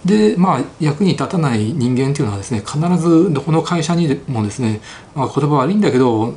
[0.05, 4.81] でまあ役に立たない人間っていうのはですね必ずどこの会社にもですね、
[5.15, 6.35] まあ、言葉悪いんだけど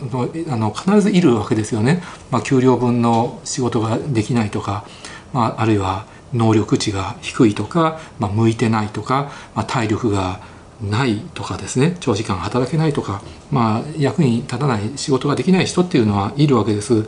[0.49, 4.85] あの必ずいるわけですよね、まあ、給料分の仕事ができないとか、
[5.31, 10.39] まあ、あるいは能力値が低いとか、まあ、向いてないとか、まあ、体力が
[10.81, 13.21] ないとかですね長時間働けないとか、
[13.51, 17.05] まあ、役に立たない仕事ができない人っていうのはいるわけです。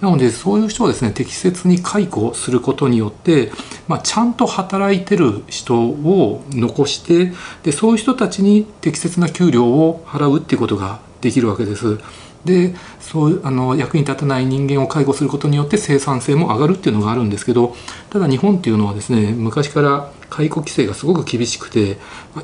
[0.00, 3.52] なのでそういう人をですね適切に解雇することによって、
[3.90, 7.32] まあ、ちゃんと働いてる人を残して
[7.64, 11.98] でそういう人たちに適切な給料を払うっていうことができるわけです。
[12.44, 17.74] でそうあの役に立たない人間を介護することによって生産性も上がるっていうのがあるんですけど
[18.10, 21.98] ただ日本っていうのはですね昔から解雇規制がすごく厳しくて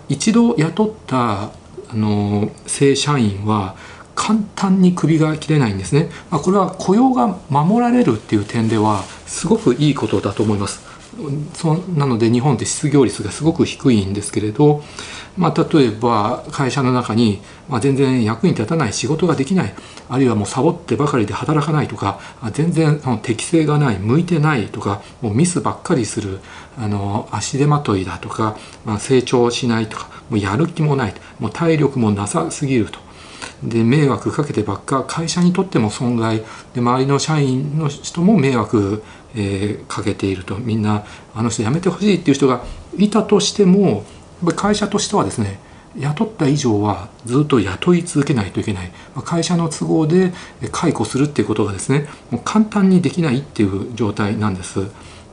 [0.08, 1.50] 一度雇ったあ
[1.94, 3.76] の正社員は
[4.16, 10.85] 簡単に首が切れないんですね、まあ、これは雇用が守られるっていう点ではすごくいいことだと思います
[11.54, 14.82] そなので日本って失業率がすごく低いんですけれど、
[15.36, 19.74] まあ、例えば会社の中に、まあ、全然役に立たない仕事ができない
[20.08, 22.20] あるいはもうサボってばかりで働かないとか
[22.52, 26.40] 全然適性がない向いてないとかもうミスばっかりする
[26.78, 33.06] あの足手まといだとか、まあ、成長しないとかもうやる気もないもう体力もなさすぎると。
[33.62, 36.42] で迷惑かけてばっか会社にとっても損害
[36.74, 39.02] で周りの社員の人も迷惑、
[39.36, 40.56] えー、かけていると。
[40.56, 42.64] みんなあの人辞めてほしいっていう人が
[42.96, 44.04] いたとしても
[44.56, 45.60] 会社としてはですね
[45.98, 48.90] 雇った以上はずっと雇い続けないといけない。
[49.24, 50.32] 会社の都合で
[50.72, 54.86] 解雇するっていうことがですねもう簡単にできないっていう状態なんです。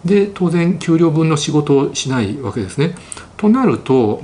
[0.05, 2.95] で当然給料分の仕事をしないわけですね。
[3.37, 4.21] となると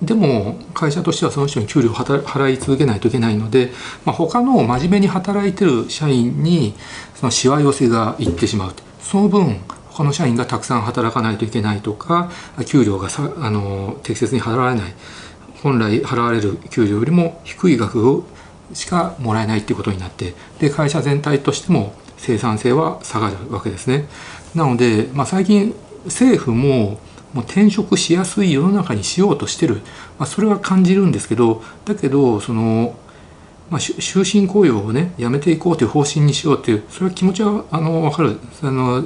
[0.00, 3.72] でも会社としてはその人に給料を払い続けないといけないので、
[4.04, 6.74] まあ、他の真面目に働いてる社員に
[7.14, 9.60] そのしわ寄せがいってしまうその分
[9.90, 12.30] 他の社員がたくさん働かないといけないとか
[12.66, 14.94] 給料がさあの適切に払われない
[15.62, 18.24] 本来払われる給料よりも低い額を
[18.72, 24.08] しかもらえないっていうことになってで会社全体としても生産性は下がるわけですね。
[24.54, 25.74] なので、まあ、最近
[26.06, 26.98] 政府も
[27.34, 29.82] もう転職しやすい世の中にしようとしてる、
[30.18, 32.96] まあ、それは感じるんですけどだけどその、
[33.70, 39.04] まあ、終身雇用をねやめていこうという方針にしようというそれは気持ちはあの分かるあの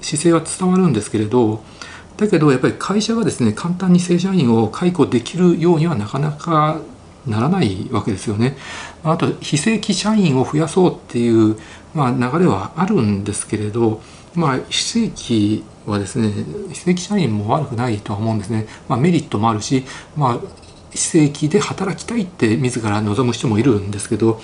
[0.00, 1.62] 姿勢は伝わるんですけれど
[2.16, 6.80] だけどやっぱり会社がですね簡単に正社員を解雇できるようにはなかなか
[7.26, 8.56] ならないわけですよね。
[9.02, 11.56] あと非正規社員を増やそうっていう、
[11.94, 14.02] まあ、流れはあるんですけれど、
[14.34, 16.32] まあ、非正規はですね
[16.72, 19.84] 非正規社員も悪くないとは思うんですね、まあ、メリットもあるし、
[20.16, 20.40] まあ、
[20.90, 24.40] 非正規で働きたいって自ら望む人もいるんですけど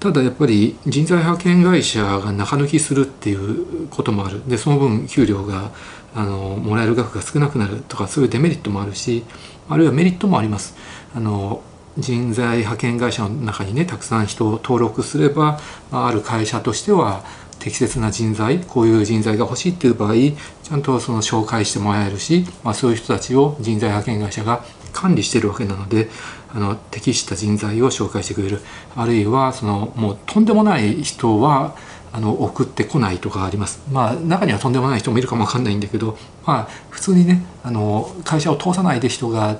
[0.00, 5.70] ただやっぱり人材派遣会社が中抜きするっていうこともあるでその分給料が
[6.14, 9.24] あのもらえる額が少なくなるとかそういうデメリットもあるし
[9.68, 10.76] あるいはメリットもあります。
[11.14, 11.62] あの
[11.96, 15.60] 人材派遣会社の中にねたくさん人を登録すれば
[15.92, 17.24] ある会社としては
[17.58, 26.08] 適切な人材こういう人材が欲しいっていう場合ちゃんとその紹介してもらえるし、まあ、そういう人たちを人材派遣会社が管理してるわけなので
[26.54, 28.60] あの適した人材を紹介してくれる。
[28.94, 31.76] あるいはそのもうとんでもない人は
[32.12, 33.82] あの送ってこないとかあります。
[33.90, 39.58] まあ中にはとんでもない人もいるかもわかんないんだけどまあ普通にねあの会社を通さないで人が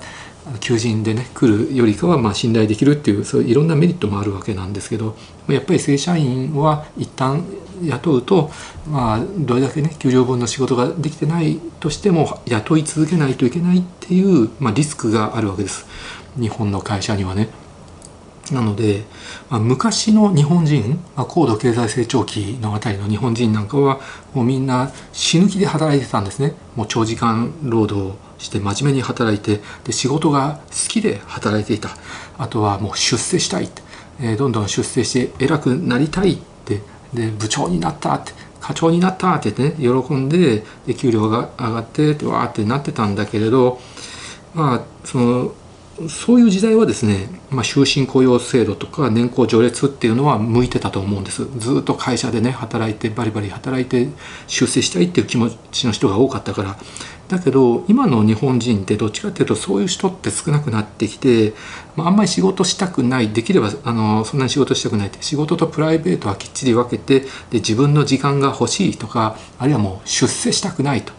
[0.59, 5.15] 求人でね来るよりかはま信頼できるっていうそういういろんなメリットもあるわけなんですけど
[5.47, 7.43] やっぱり正社員は一旦
[7.83, 8.51] 雇うと、
[8.87, 15.85] まあ、どれだけね給料分の仕事ができてないとしても雇い続けないといけないっていう、まあ、リスクがあるわけです
[16.39, 17.49] 日本の会社にはね。
[18.51, 19.05] なので、
[19.49, 23.99] まあ、昔の日本人、まあ、高度経済成長期のあたりの日本人なんかは
[24.35, 31.89] もうみんな死ぬ気で働いてたんですねもう長時間労働して真面目に働いてで仕事が好きで働いていた。
[32.37, 33.81] あとはもう出世したいって、
[34.21, 36.81] えー、どんどん出世して偉くなりたいって。
[37.13, 38.31] で部長になったって。
[38.65, 43.79] 課長になったってね喜んでで給料が上がってってわーってなってたんだけれど
[44.55, 45.53] まあその
[46.09, 51.45] そういう時代はですね、まあ、終身雇用制度とか年功序列っていうのは向いてたと思うんです。
[51.57, 54.09] ずっと会社でね働いてバリバリ働いて
[54.47, 56.77] 出世したいっていう気持ちの人が多かったから。
[57.27, 61.53] だけど今の日本人ってどっちかっていうとそういう人って少なくなってきて、
[61.95, 71.13] まあ、あんまり仕事したくないできればあのそんなに仕事したくないって仕事とプライベートはきっちり分けてで自分の時間が欲しいとかあるいはもう出世したくないと。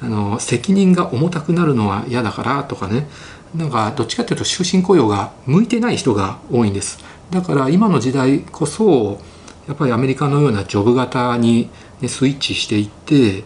[0.00, 3.08] あの責任が重たくなるのは嫌だからとかね。
[3.54, 6.98] なんかどっちかっていうと終身雇用が向いてない人が多いんです
[7.30, 9.20] だから今の時代こそ
[9.66, 13.42] やっぱりアメリカのようなジョブ型に、ね、スイッチしていってっ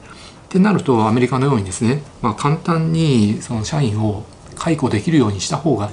[0.48, 5.90] てなるとアメリカのようにですね、まあ、簡単にその社員を解雇できるようにした方が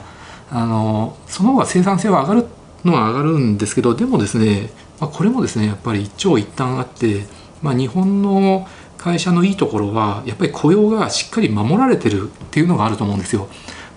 [0.51, 2.47] あのその方が生産性は上がる
[2.83, 4.69] のは上がるんですけどでもですね、
[4.99, 7.25] まあ、これもですねやっぱり一長一短あって、
[7.61, 8.67] まあ、日本の
[8.97, 13.47] 会社のいいところはやっぱり雇用がしっかり守られてるっていうのがあると思うんですよ。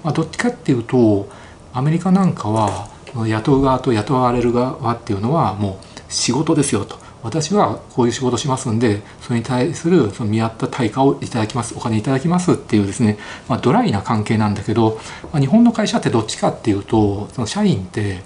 [0.04, 1.28] まあ、どっちかっていうと
[1.72, 2.88] アメリカなんかは
[3.26, 7.00] 雇う側と雇われる側っていうのはもう仕事ですよと。
[7.22, 11.74] 私はこういう仕事しますんでそれに対するその見合った対価をいただきます。
[11.76, 13.16] お金いただきますっていうですね、
[13.48, 14.98] まあ、ドライな関係なんだけど、
[15.32, 18.22] まあ、日本の会社ってどっちかっていうとその社員って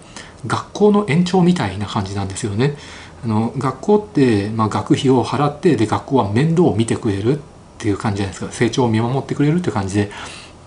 [0.47, 2.77] 学校の延長みたいな感じなんですよね。
[3.25, 7.41] あの学校って、まあ、学費を払ってで学校は面倒を見てくれるっ
[7.79, 8.53] ていう感じじゃないですか。
[8.53, 10.11] 成長を見守ってくれるっていう感じで。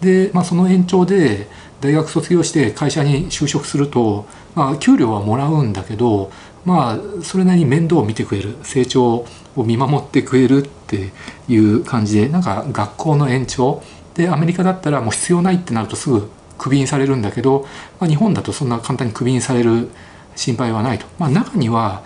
[0.01, 1.47] で、まあ、その延長で
[1.81, 6.31] 大学卒業して会社に就職すると、まあ、給料はもらうんだけど
[6.65, 11.11] まあそれなりに面倒を見てくれる成長を見守ってくれるって
[11.47, 13.81] いう感じでなんか学校の延長。
[14.15, 17.65] でアメリカだったらもう必要ないってなるとすぐクビにされるんだけど、
[18.01, 19.87] まあ、日本だとそんな簡単にクビにされる
[20.35, 22.03] 心配はないと、まあ、中には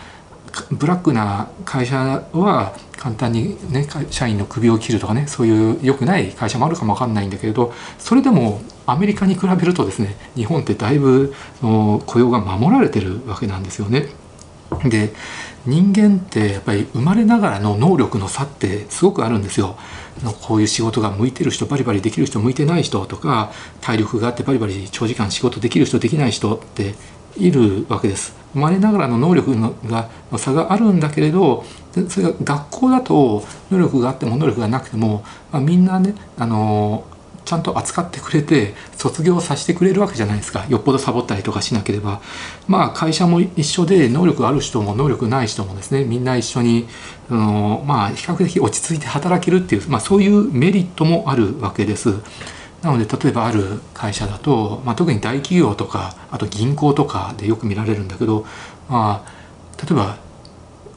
[0.72, 1.98] ブラックな会社
[2.34, 14.08] は簡単にね社員の首を切るとかねそういう良くない会社もあるかもわかんないんだけれどそれでもアメリカに比べるとですね日本ってだいぶ雇用が守られてるわけなんですよね。
[14.86, 15.14] で
[15.66, 19.78] 人間ってやっぱり生まれながらの能力の差ってすごくあるんですよ。
[20.42, 23.52] こういう仕事が向いてる人バリバリできる人向いてない人とか
[23.82, 26.96] 体力があってバリバリ長時間仕事できる人できない人って
[27.38, 28.44] いるわけです。
[28.54, 31.66] 生まれながらの能力のが差があるんだけれど
[32.08, 37.04] それが学校だと能力があっても能力がなくても、まあ、みんなねあの
[37.46, 42.22] ちゃんと扱ってくれて卒業させてくれるわけじゃないですかよっぽどサボったりとかしなければ
[42.68, 46.88] まあ会社も一緒で能力ある人も能力ない人もですねみんな一緒に
[47.30, 52.14] あのまあ比較的落ち着いて働けるっていう、まあ、そういうメリットもあるわけです。
[52.84, 58.46] なので例えばある会社だと、まあ、特に大企業とかあと銀行とかでよく見られるんだけど、
[58.90, 60.18] まあ、例えば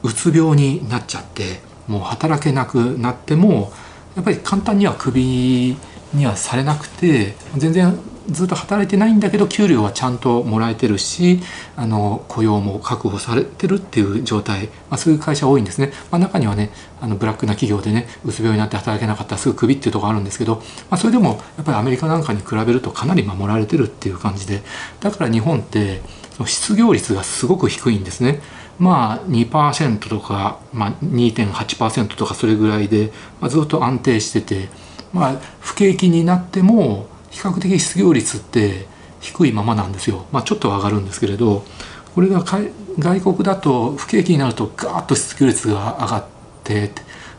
[0.03, 3.71] うつ病になっちゃってもう働けなくなっても
[4.15, 5.77] やっぱり簡単には首
[6.17, 7.97] にはされなくて全然
[8.29, 11.39] ずっと働いてないんだけど給料はちゃんともらえてるし
[11.75, 20.61] あの雇用も確保されてるっていう状態、まあ、そういう会社多いんですね、まあ、中にはねあのブラックな企業でねうつ病になって働けなかったらすぐクビっていうところあるんですけど、ま
[20.91, 24.61] あ、それでもやっぱりアメリカなんかに比べるとかなり守られてるっていう感じで
[24.99, 26.01] だから日本って
[26.35, 28.41] その失業率がすごく低いんですね。
[28.77, 33.11] まあ2%とか、まあ、2.8%とかそれぐらいで、
[33.41, 34.69] まあ、ずっと安定してて、
[35.13, 38.87] まあ、不景気になっても比較的失業率って
[39.19, 41.63] 低いままなんですよ、まあ、ちょっと上がるんですけれど
[42.15, 42.43] これが
[42.99, 46.25] 外国だと不景気になるとガーッと失業率が上がっ
[46.63, 46.91] て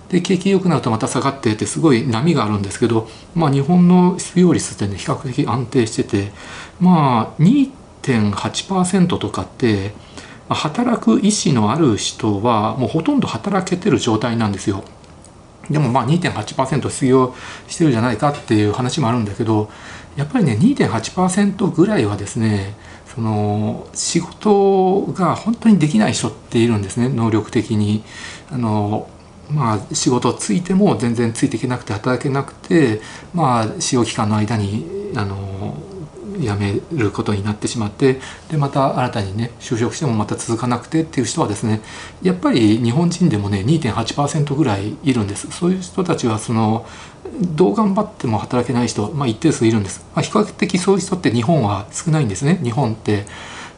[0.09, 6.33] で景気良くなるとまた下がってってすごい波があるんですけど、まあ、日本の失業率ってね比較的安定してて
[6.81, 9.93] まあ2.8%とかって
[10.49, 14.83] 働く意思のある人はもうほとんど働けてる状態なんですよ。
[15.71, 17.35] でもまあ2.8%失業
[17.67, 19.71] してるじゃないかっていう話もあるんだけど
[20.17, 22.77] やっぱりね2.8%ぐらいはですね
[23.15, 28.05] その仕事が本当にできない人っているんですね能力的に。
[28.51, 29.09] あの
[29.51, 33.01] まあ、仕事ついても全然ついていけなくて働けなくて、
[33.33, 34.85] まあ、使用期間の間に
[35.17, 35.75] あの
[36.41, 38.21] 辞めることになってしまって
[38.51, 41.81] でまた新たにね就職してもまた続かなくてっていう人はですね
[42.23, 45.51] やっぱり日本人でもね2.8%ぐらいいるんです。
[45.51, 46.87] そういう人たちはその
[47.41, 52.59] どう頑張っても働けない人、まあ、一定数いるんです、まあ、比較的そういう人って日本は少ないんですね。
[52.63, 53.27] 日本って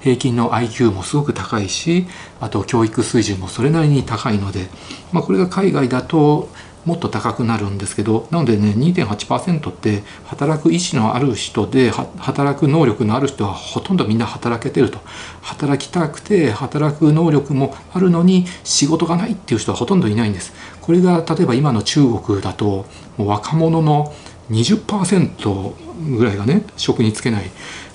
[0.00, 2.06] 平均の IQ もすごく高いし
[2.40, 4.66] あと教育水準もそれなりに高いので、
[5.12, 6.48] まあ、これが海外だと
[6.84, 14.98] もっと高くなるんですけどなのでね2.8%って働く意思のある人で働く能力のある人はほとんどみんな働けてると。
[15.42, 20.52] 働きたくて働く能力もあるのに仕事がないっていう人はほとんどいないんです。
[20.80, 24.14] これが例えば今の中国だともう若者の
[24.50, 27.50] 20%ぐらいがね職に就けない、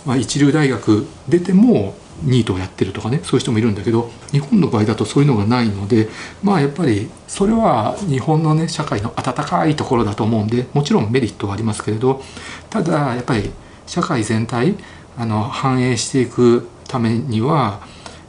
[0.06, 6.08] まあ、一流大学出てもニートをやってるとかねそういう人もいるんだけど日本の場合だとそういうのがないので
[6.44, 12.22] まあやっぱりそれは日本のね社会の温かいところだと思うんでもちろんメリットはありますけれど
[12.70, 13.52] ただやっぱり
[13.86, 14.76] 社会全体
[15.18, 17.82] あの反映していくためには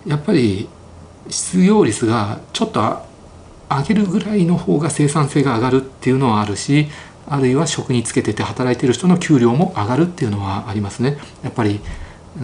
[0.06, 0.68] やっぱり
[1.28, 2.80] 失業率がちょっと
[3.68, 6.86] 上げるぐらいの方が生産性が上がるっていうのはあるし
[7.28, 11.18] あるいは職につけてて働いてる人の給料も上がるっていうのはありますね。
[11.42, 11.80] やっぱり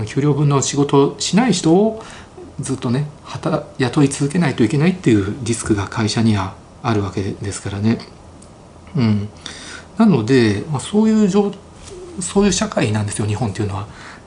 [0.06, 2.02] 給料分の仕事をしない人を
[2.60, 3.06] ずっとね
[3.78, 7.98] 雇い続けないといけないっていうリスクが会社にはあるわけですからね。
[8.96, 9.28] うん、
[9.96, 11.52] なので、まあ、そういう状
[12.20, 13.86] そういう社会なんですよ日本っていうのは。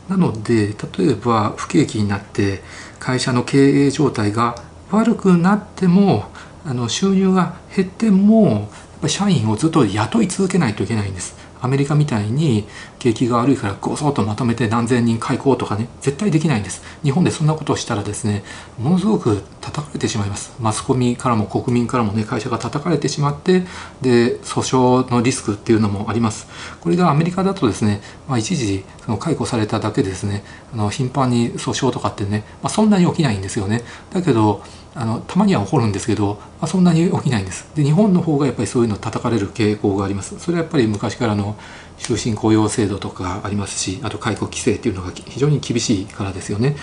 [0.10, 2.62] なので例えば不景気になって
[3.00, 4.56] 会社の経営状態が
[4.92, 6.26] 悪くなっても
[6.64, 8.62] あの収入が減ってもやっ
[9.02, 11.36] ぱ社員をずっと雇い続けないといけないんです。
[11.66, 12.66] アメリカみたいに
[13.00, 16.84] 景気が悪いからごそっとまとめて何千人解雇とかね絶対できないんです。
[17.04, 18.44] 日本でそんなことをしたらですね
[18.80, 20.54] ものすごく叩かれてしまいます。
[20.60, 23.62] マスコミからも国民からもね会社が叩かれてしまって
[24.02, 26.48] で訴訟のリスクっていうのもあります。
[26.82, 30.44] これがアメリカだとですね、まあ、一時その解雇されただけですね
[30.74, 33.84] あの頻繁に訴訟とかってね、まあ、そんなに起きないんですよね。
[34.12, 34.64] だけど
[34.98, 37.70] あのたまには起こるんですけど、まあ、そんなに起きないんです。
[37.76, 40.40] で日本の方がやっぱりそういうの叩かれる傾向があります。
[40.40, 41.58] それはやっぱり昔からの
[41.98, 46.78] 終身雇用制度とかありますしあと解雇規制っていうのが非常に厳しいからですよね。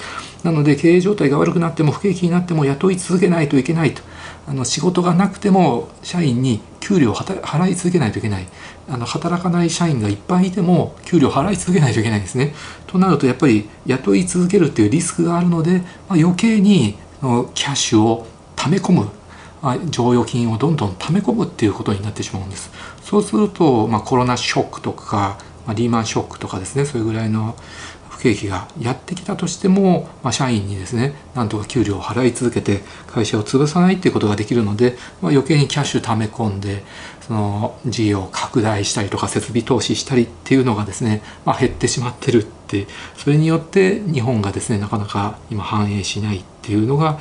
[0.45, 4.03] なので経営状態が悪くなっても不景気になっても雇い続けないといけないと。
[4.47, 8.47] あの仕事がなくても社員に給料を払い続けないといけない。
[8.91, 12.55] あの働かない社員がいっぱいいても給料払い続けないといけないんですね。
[12.89, 16.99] となるとやっぱり雇い続けるっていうリスクがあるので、まあ、余計に
[17.55, 19.09] キャッシュを溜め込む。
[19.91, 22.71] 剰余金をどんどん溜め込むっていうことになってしまうんです。
[23.01, 26.85] そうすると、まあ、コロナショックとか、まあ、リーマンショックとかですね。
[26.85, 27.55] それぐらいの
[28.09, 36.85] 不景気がやってきたとしても、まあ、社員にですねなんとか給料を払い続けて会社を潰さないっていうことができるので、まあ、余計にキャッシュ溜め込んで
[37.33, 47.19] その事業を拡大したりとか設備投資したりっていうのがですね、まあ、減ってしまってるってそれによって日本がですねなかなか今反映しないっていうのが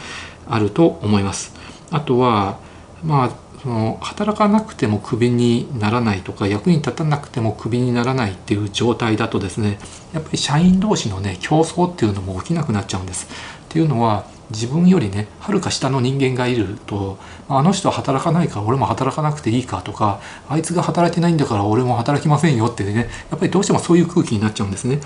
[0.49, 1.53] あると思います。
[1.91, 2.59] あとは
[3.05, 3.31] まあ
[3.63, 9.79] その働かなくてもクビにならないとか役に立たなくてもクビにならないっていう状態だとですね
[10.11, 13.29] やっぱり社員同士のね競争っていうのも起きなくなっちゃうんです。
[13.63, 17.17] っていうのは自分よりねはるか下の人間がいると
[17.49, 24.99] あの人は働かないから俺も働かなくていいかとかあいつが働いてないんだから俺も働きませんよってねやっぱりどうしてもそういう空気になっちゃうんですね。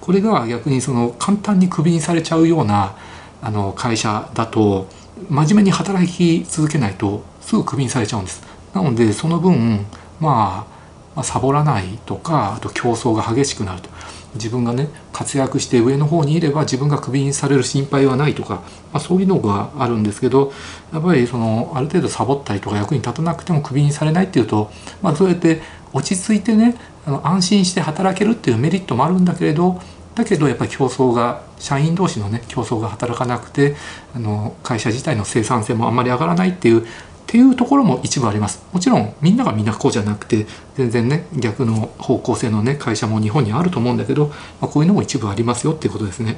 [0.00, 2.96] これが逆にその簡単にクビにされちゃうような
[3.40, 4.88] あの会社だと
[5.28, 8.42] 真面目に働き続けないとすぐクビにされちゃうんです
[8.74, 9.86] なのでその分
[10.20, 10.72] まあ
[11.14, 13.90] まあ、サボらないとかあと競争が激しくなると
[14.34, 18.62] 自分がね活躍して上の方にいれば自分がクビにされる心配はないとか、ま
[18.94, 20.52] あ、そういうのがあるんですけど
[20.92, 24.70] やっぱりそのある程度サボったりとか役に立たなくてもクビにされないっていうと、
[25.02, 25.60] まあ、そうやって
[25.92, 29.80] 落ち着いてねあの安心して働けるっていうメリットもあるんだけれど
[30.14, 33.76] だけどやっぱり競争が社員同士のね競争が働かなくて
[34.14, 36.86] あの会社自体の生産性もあんまり上がらないっていう
[37.32, 38.62] っていうところも一部あります。
[38.72, 46.36] もちろんみんながみんなこうじゃなくて全然ね逆の方向性のね会社も日本にあると思うんだけど、まあ、こういうのも一部ありますよっていうことですね。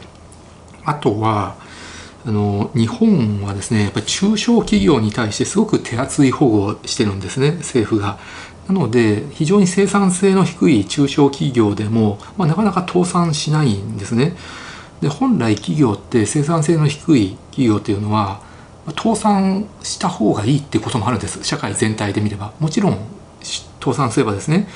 [0.85, 1.57] あとは
[2.25, 8.21] あの日本はですねやっぱり中小企業に対してすごく手厚い保護をしてるんですね政府が。
[8.69, 14.37] なので非常に生産性の低い中小企業でも、まあ、なかなか倒産しないんですね。
[15.01, 18.54] で本来企業って生産性の低い企業っていうのは
[18.93, 21.43] 倒産した方がいいっていうこともあるんです。
[21.45, 22.53] 社会全体で見れば。
[22.61, 22.99] もちろん
[23.81, 24.67] 倒産すればですね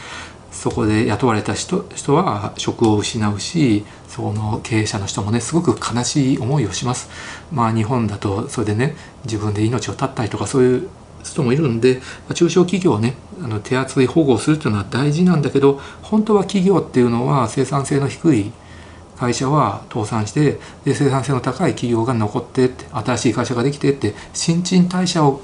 [0.50, 7.08] そこで雇われた人人は職を失うしその経営者の人もねすごく悲しい思いをします。
[7.52, 10.88] まあ日本だとそれでね自分で命を絶ったりとかそういう
[11.22, 12.00] 人もいるんで
[12.34, 18.52] 中小企業をねあの手厚い保護をするっていうのは大事なんだけど本当は企業っていうのは生産性の低い
[19.18, 25.40] 会社は倒産してで生産性の高い企業が残ってって新しい会社ができてって新陳代謝を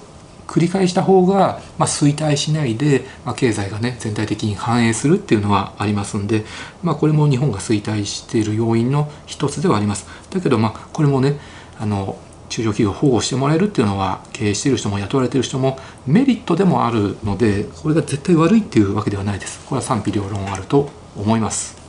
[0.47, 6.45] 繰り返した方が、まあ、衰退しないで、まあ、経済がね全体的に反映するっていうのはありますんで、
[6.83, 10.07] まあ、これも日本が衰退している要因の一つではあります。
[10.31, 11.39] だけどまあこれもね
[11.81, 12.19] あの
[12.51, 21.84] 中小企業を保護してもらえるっていうのは経営している人も雇われている人もメリットでもあるのでこれが絶対悪いっていうわけではないですこれは賛否両論あると思います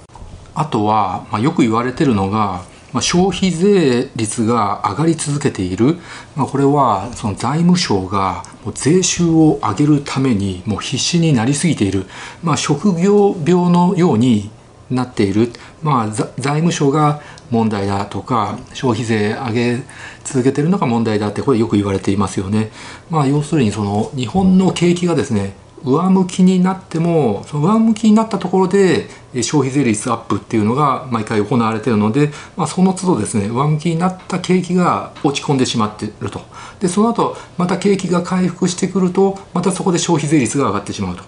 [0.56, 5.98] あとは、まあ、よく言われてるのが、まあ、消費税率が上がり続けている、
[6.36, 12.06] まあ、これはその財務省がもう税収を上げるためにもう必死になりすぎている、
[12.42, 14.50] まあ、職業病のように
[14.90, 15.52] なっている、
[15.84, 19.84] まあ、財務省が問題だとか消費税上げ
[20.24, 22.72] 続けてるのが問題だってこれよく言われていますよね。
[23.10, 25.54] まあ、要するにその日本の景気がですね
[25.86, 29.08] 上向きになってもその上向きになったところで
[29.44, 36.42] 消費税率アップっていうのが毎回行われてるので、まあ、その都度ですね上向きになった景気が落ち込んでしまってると。
[36.80, 41.24] でその後また景気が回復してくるとまたそこで消費税率が上がってしまうと。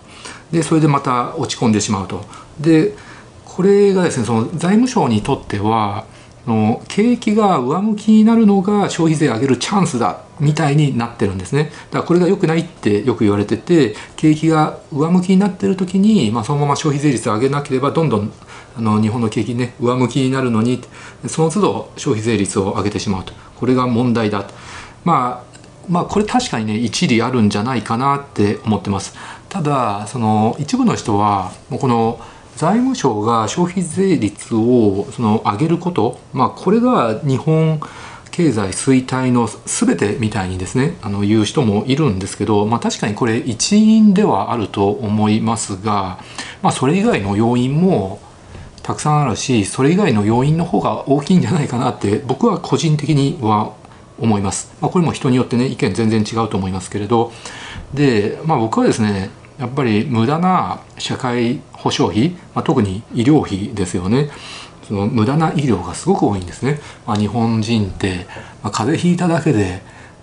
[0.52, 2.26] でそれでまた落ち込んでしまうと。
[2.60, 2.96] で
[3.46, 6.06] これがですねその財務省にとっては
[6.48, 11.66] の景気が上向きになるのが消費税上げるチャンスだみたいになってるんですね。
[11.66, 18.32] だからこれが良くないってよく言われてて景気が上向きになってる時に、まあ、そのまま消費税率を上げなければどんどん
[18.78, 20.82] あの日本の景気ね上向きになるのに
[21.28, 23.34] その都度消費税率を上げてしまうと。
[23.56, 24.54] これが問題だと。
[25.04, 25.48] まあ
[25.90, 29.16] まあこれ確かにね一理あるんじゃないかなって思ってます。
[29.50, 32.20] ただその一部の人はもうこの
[32.58, 37.80] 財務省が消費税率をその上げること、まあ、これが日本
[38.32, 46.20] 経済衰退の全てみたいにですねあの言う人もいるんですけど、まあ、確かにこれ一因ではあると思いますが、
[46.64, 48.20] まあ、それ以外の要因も
[48.82, 53.74] たくさんあるしそれ以外の要因の方が大きいんじゃないかなって僕は個人的には
[54.20, 54.74] 思います。
[54.82, 57.32] まあ、これも人によってね意見全然違うと思いますけれど
[57.94, 59.30] で、まあ、僕はですね
[59.60, 64.30] やっぱり無駄な社会保障費、まあ、特に医療費ですよね
[64.88, 66.80] その無駄な医療がすごく多いんですね。
[67.06, 68.26] まあ、日本人って、
[68.64, 69.82] まあ、風邪ひいただけで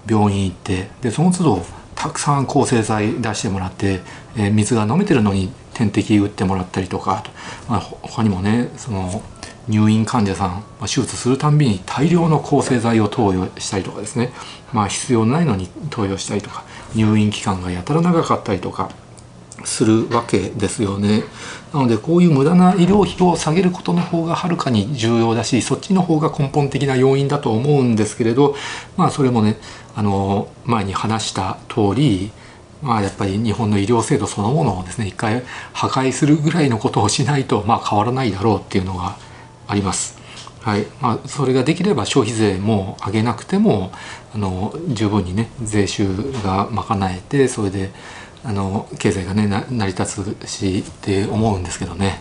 [0.09, 4.00] 病院行ってでその都度たくさん抗生剤出してもらって、
[4.36, 7.24] えー、水が飲めてるのに点滴打ってもらったりとか
[7.68, 9.22] まあ、他にもねその
[9.68, 14.32] 入院患者さん、まあ、手術するたんびに大量の抗生剤を投与したりとかですね、
[14.72, 18.90] まあ、必要ないのに投与したりとか入院期間がやたら長かったりとか
[19.64, 21.24] するわけですよね。
[21.72, 28.54] なのでこういう無駄な医療費を下げることの方がはるかに重要だしそっちの方が根本的な要因だと思うんですけれど
[28.96, 29.56] まあそれもね
[29.96, 32.30] あの前に話した通り
[32.80, 35.42] まあやっぱり日本の医療制度そのものをですね一回
[35.72, 39.16] 破壊するぐらいのことをしないとまあ変わらないだろうっていうのが
[39.66, 40.22] あります。
[40.60, 43.92] はいまあ、それができれば消費税も上げなくても
[44.34, 46.08] あの十分にね税収
[46.42, 47.90] が賄えてそれで
[48.45, 52.18] あの経済がね成り立つしって思うんですけどね。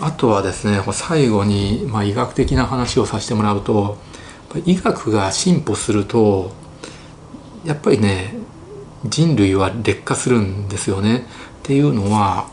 [0.00, 3.96] あとはですね最後に、まあ、医学的な話をさせてもらうと
[4.66, 6.50] 医学が進歩すると
[7.64, 8.34] やっぱりね
[9.04, 11.26] 人類は劣化するんですよね。
[11.60, 12.48] っていうのは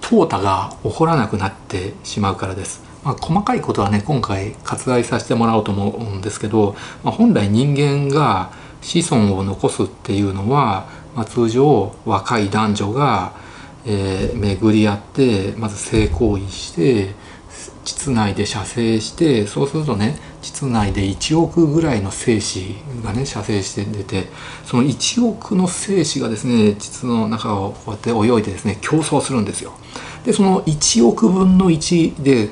[0.00, 2.82] 淘汰が起こらなくなってしまうからです。
[3.04, 8.52] まあ、細かいことはね今回割愛させてもらおうと思うんですけど、まあ、本来人間が
[8.82, 13.32] 子孫を残すっていうのは、まあ、通常若い男女が、
[13.86, 17.14] えー、巡り合ってまず性行為して
[17.84, 24.26] 膣内で射精してそうするとね膣内で1億ぐらいの精子がね射精して出て
[24.64, 29.72] その1億の精子がですね膣の中をこうやって泳いでですね競争するんですよ。
[30.24, 32.50] でその1億分の1で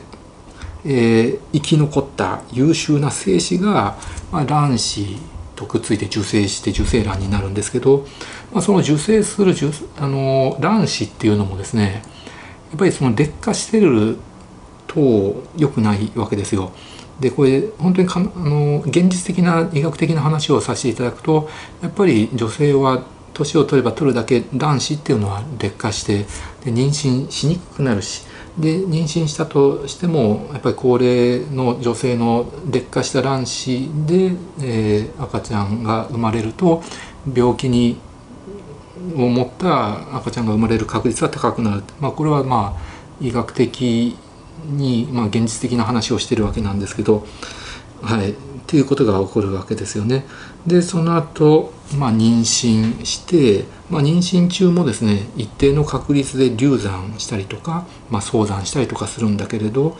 [0.84, 3.98] えー、生き残った優秀な精子が、
[4.32, 5.16] まあ、卵子
[5.56, 8.06] とくっついて受精して受精卵になるんですけど、
[8.52, 9.54] まあ、その受精する
[9.98, 12.02] あの卵子っていうのもですね
[12.70, 14.16] やっぱりその劣化してる
[14.86, 16.72] と良くないわけですよ。
[17.20, 21.48] でこれ本当にかあの現実的な医学的な話をさせていただくと
[21.82, 26.18] やっぱり女性は年を取れば取るだけ卵子っていうのは劣化して
[26.64, 28.24] で妊娠しにくくなるし
[28.58, 36.82] で妊娠したとしてもやっぱり高齢の女性の劣化した卵子で、えー、赤ちゃんが生まれると
[37.32, 38.00] 病気に
[39.16, 44.16] を持った赤ちゃんが生まれる確率が高くなる、まあ、これはまあ医学的
[44.66, 47.26] に、まあ、現実的な話をしてるわけなんですけど、
[48.02, 48.34] はい、っ
[48.66, 50.26] ていうことが起こるわけですよね。
[50.66, 59.96] でその後、まあ妊娠して、まあ、妊娠中もですね一定の確率で流産したりとか、まあ、早産したりとかするんだけれど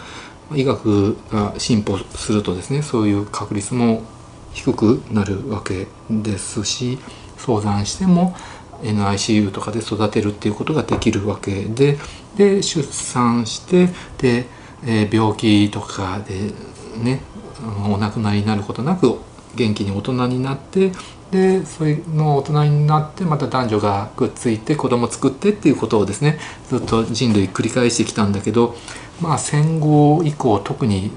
[0.54, 4.02] 医学が進歩するとですねそういう確率も
[4.52, 6.98] 低くなるわけですし
[7.38, 8.34] 早産しても
[8.82, 11.98] NICU とかで育てるっていうことができるわけで
[12.36, 14.46] で出産してで、
[14.84, 16.52] えー、病気とかで
[17.02, 17.20] ね
[17.92, 19.18] お亡くなりになることなく
[19.54, 20.92] 元気に大人になって
[21.30, 28.76] でそれの大人になってまた男女がくっついて子供作ってっていうことをですねずっと人類繰り返してきたんだけど
[29.20, 31.10] まあ戦後以降特に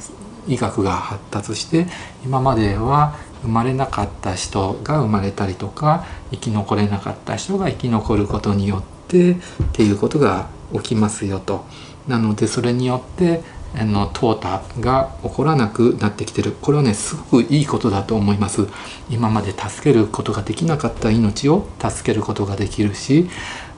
[0.47, 1.87] 医学が発達して
[2.25, 9.35] 今までは生まれなかった人が生まれたりとか生き残れなかった人が生き残ることによってっ
[9.73, 11.65] ていうことが起きますよと。
[12.07, 13.41] なのでそれによって
[13.73, 16.55] あの淘汰が起こらなくなってきてる。
[16.61, 18.67] これはねすごくいいことだと思います。
[19.09, 23.29] 今まで助けることができなかった命を助けることができるし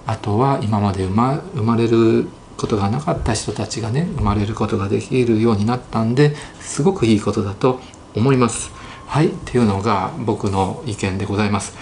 [0.05, 7.79] あとは今まで生ま生まれることがなかった人たちがね生まれることができるようになったんですごくいいことだと
[8.15, 8.82] 思います。
[9.13, 11.77] はいっていうのが僕の意見でございます。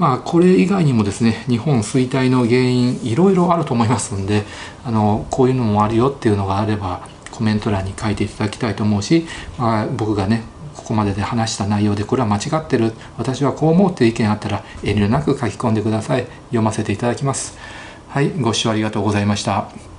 [0.00, 4.42] まあ、これ以外にもですね日本衰退の原因いろいろあると思いますんで
[4.84, 9.26] あのこういうのもあるよっていうのがあればコメント欄に書いていただきたいと思うし、
[9.58, 10.42] まあ、僕がね
[10.74, 16.26] ここまでで話した内容でこれは間違ってる私はこう思うっていう意見あったら遠慮なく書き込んでください。
[16.46, 17.56] 読ませていただきます。
[18.08, 19.91] はいご視聴ありがとうございました。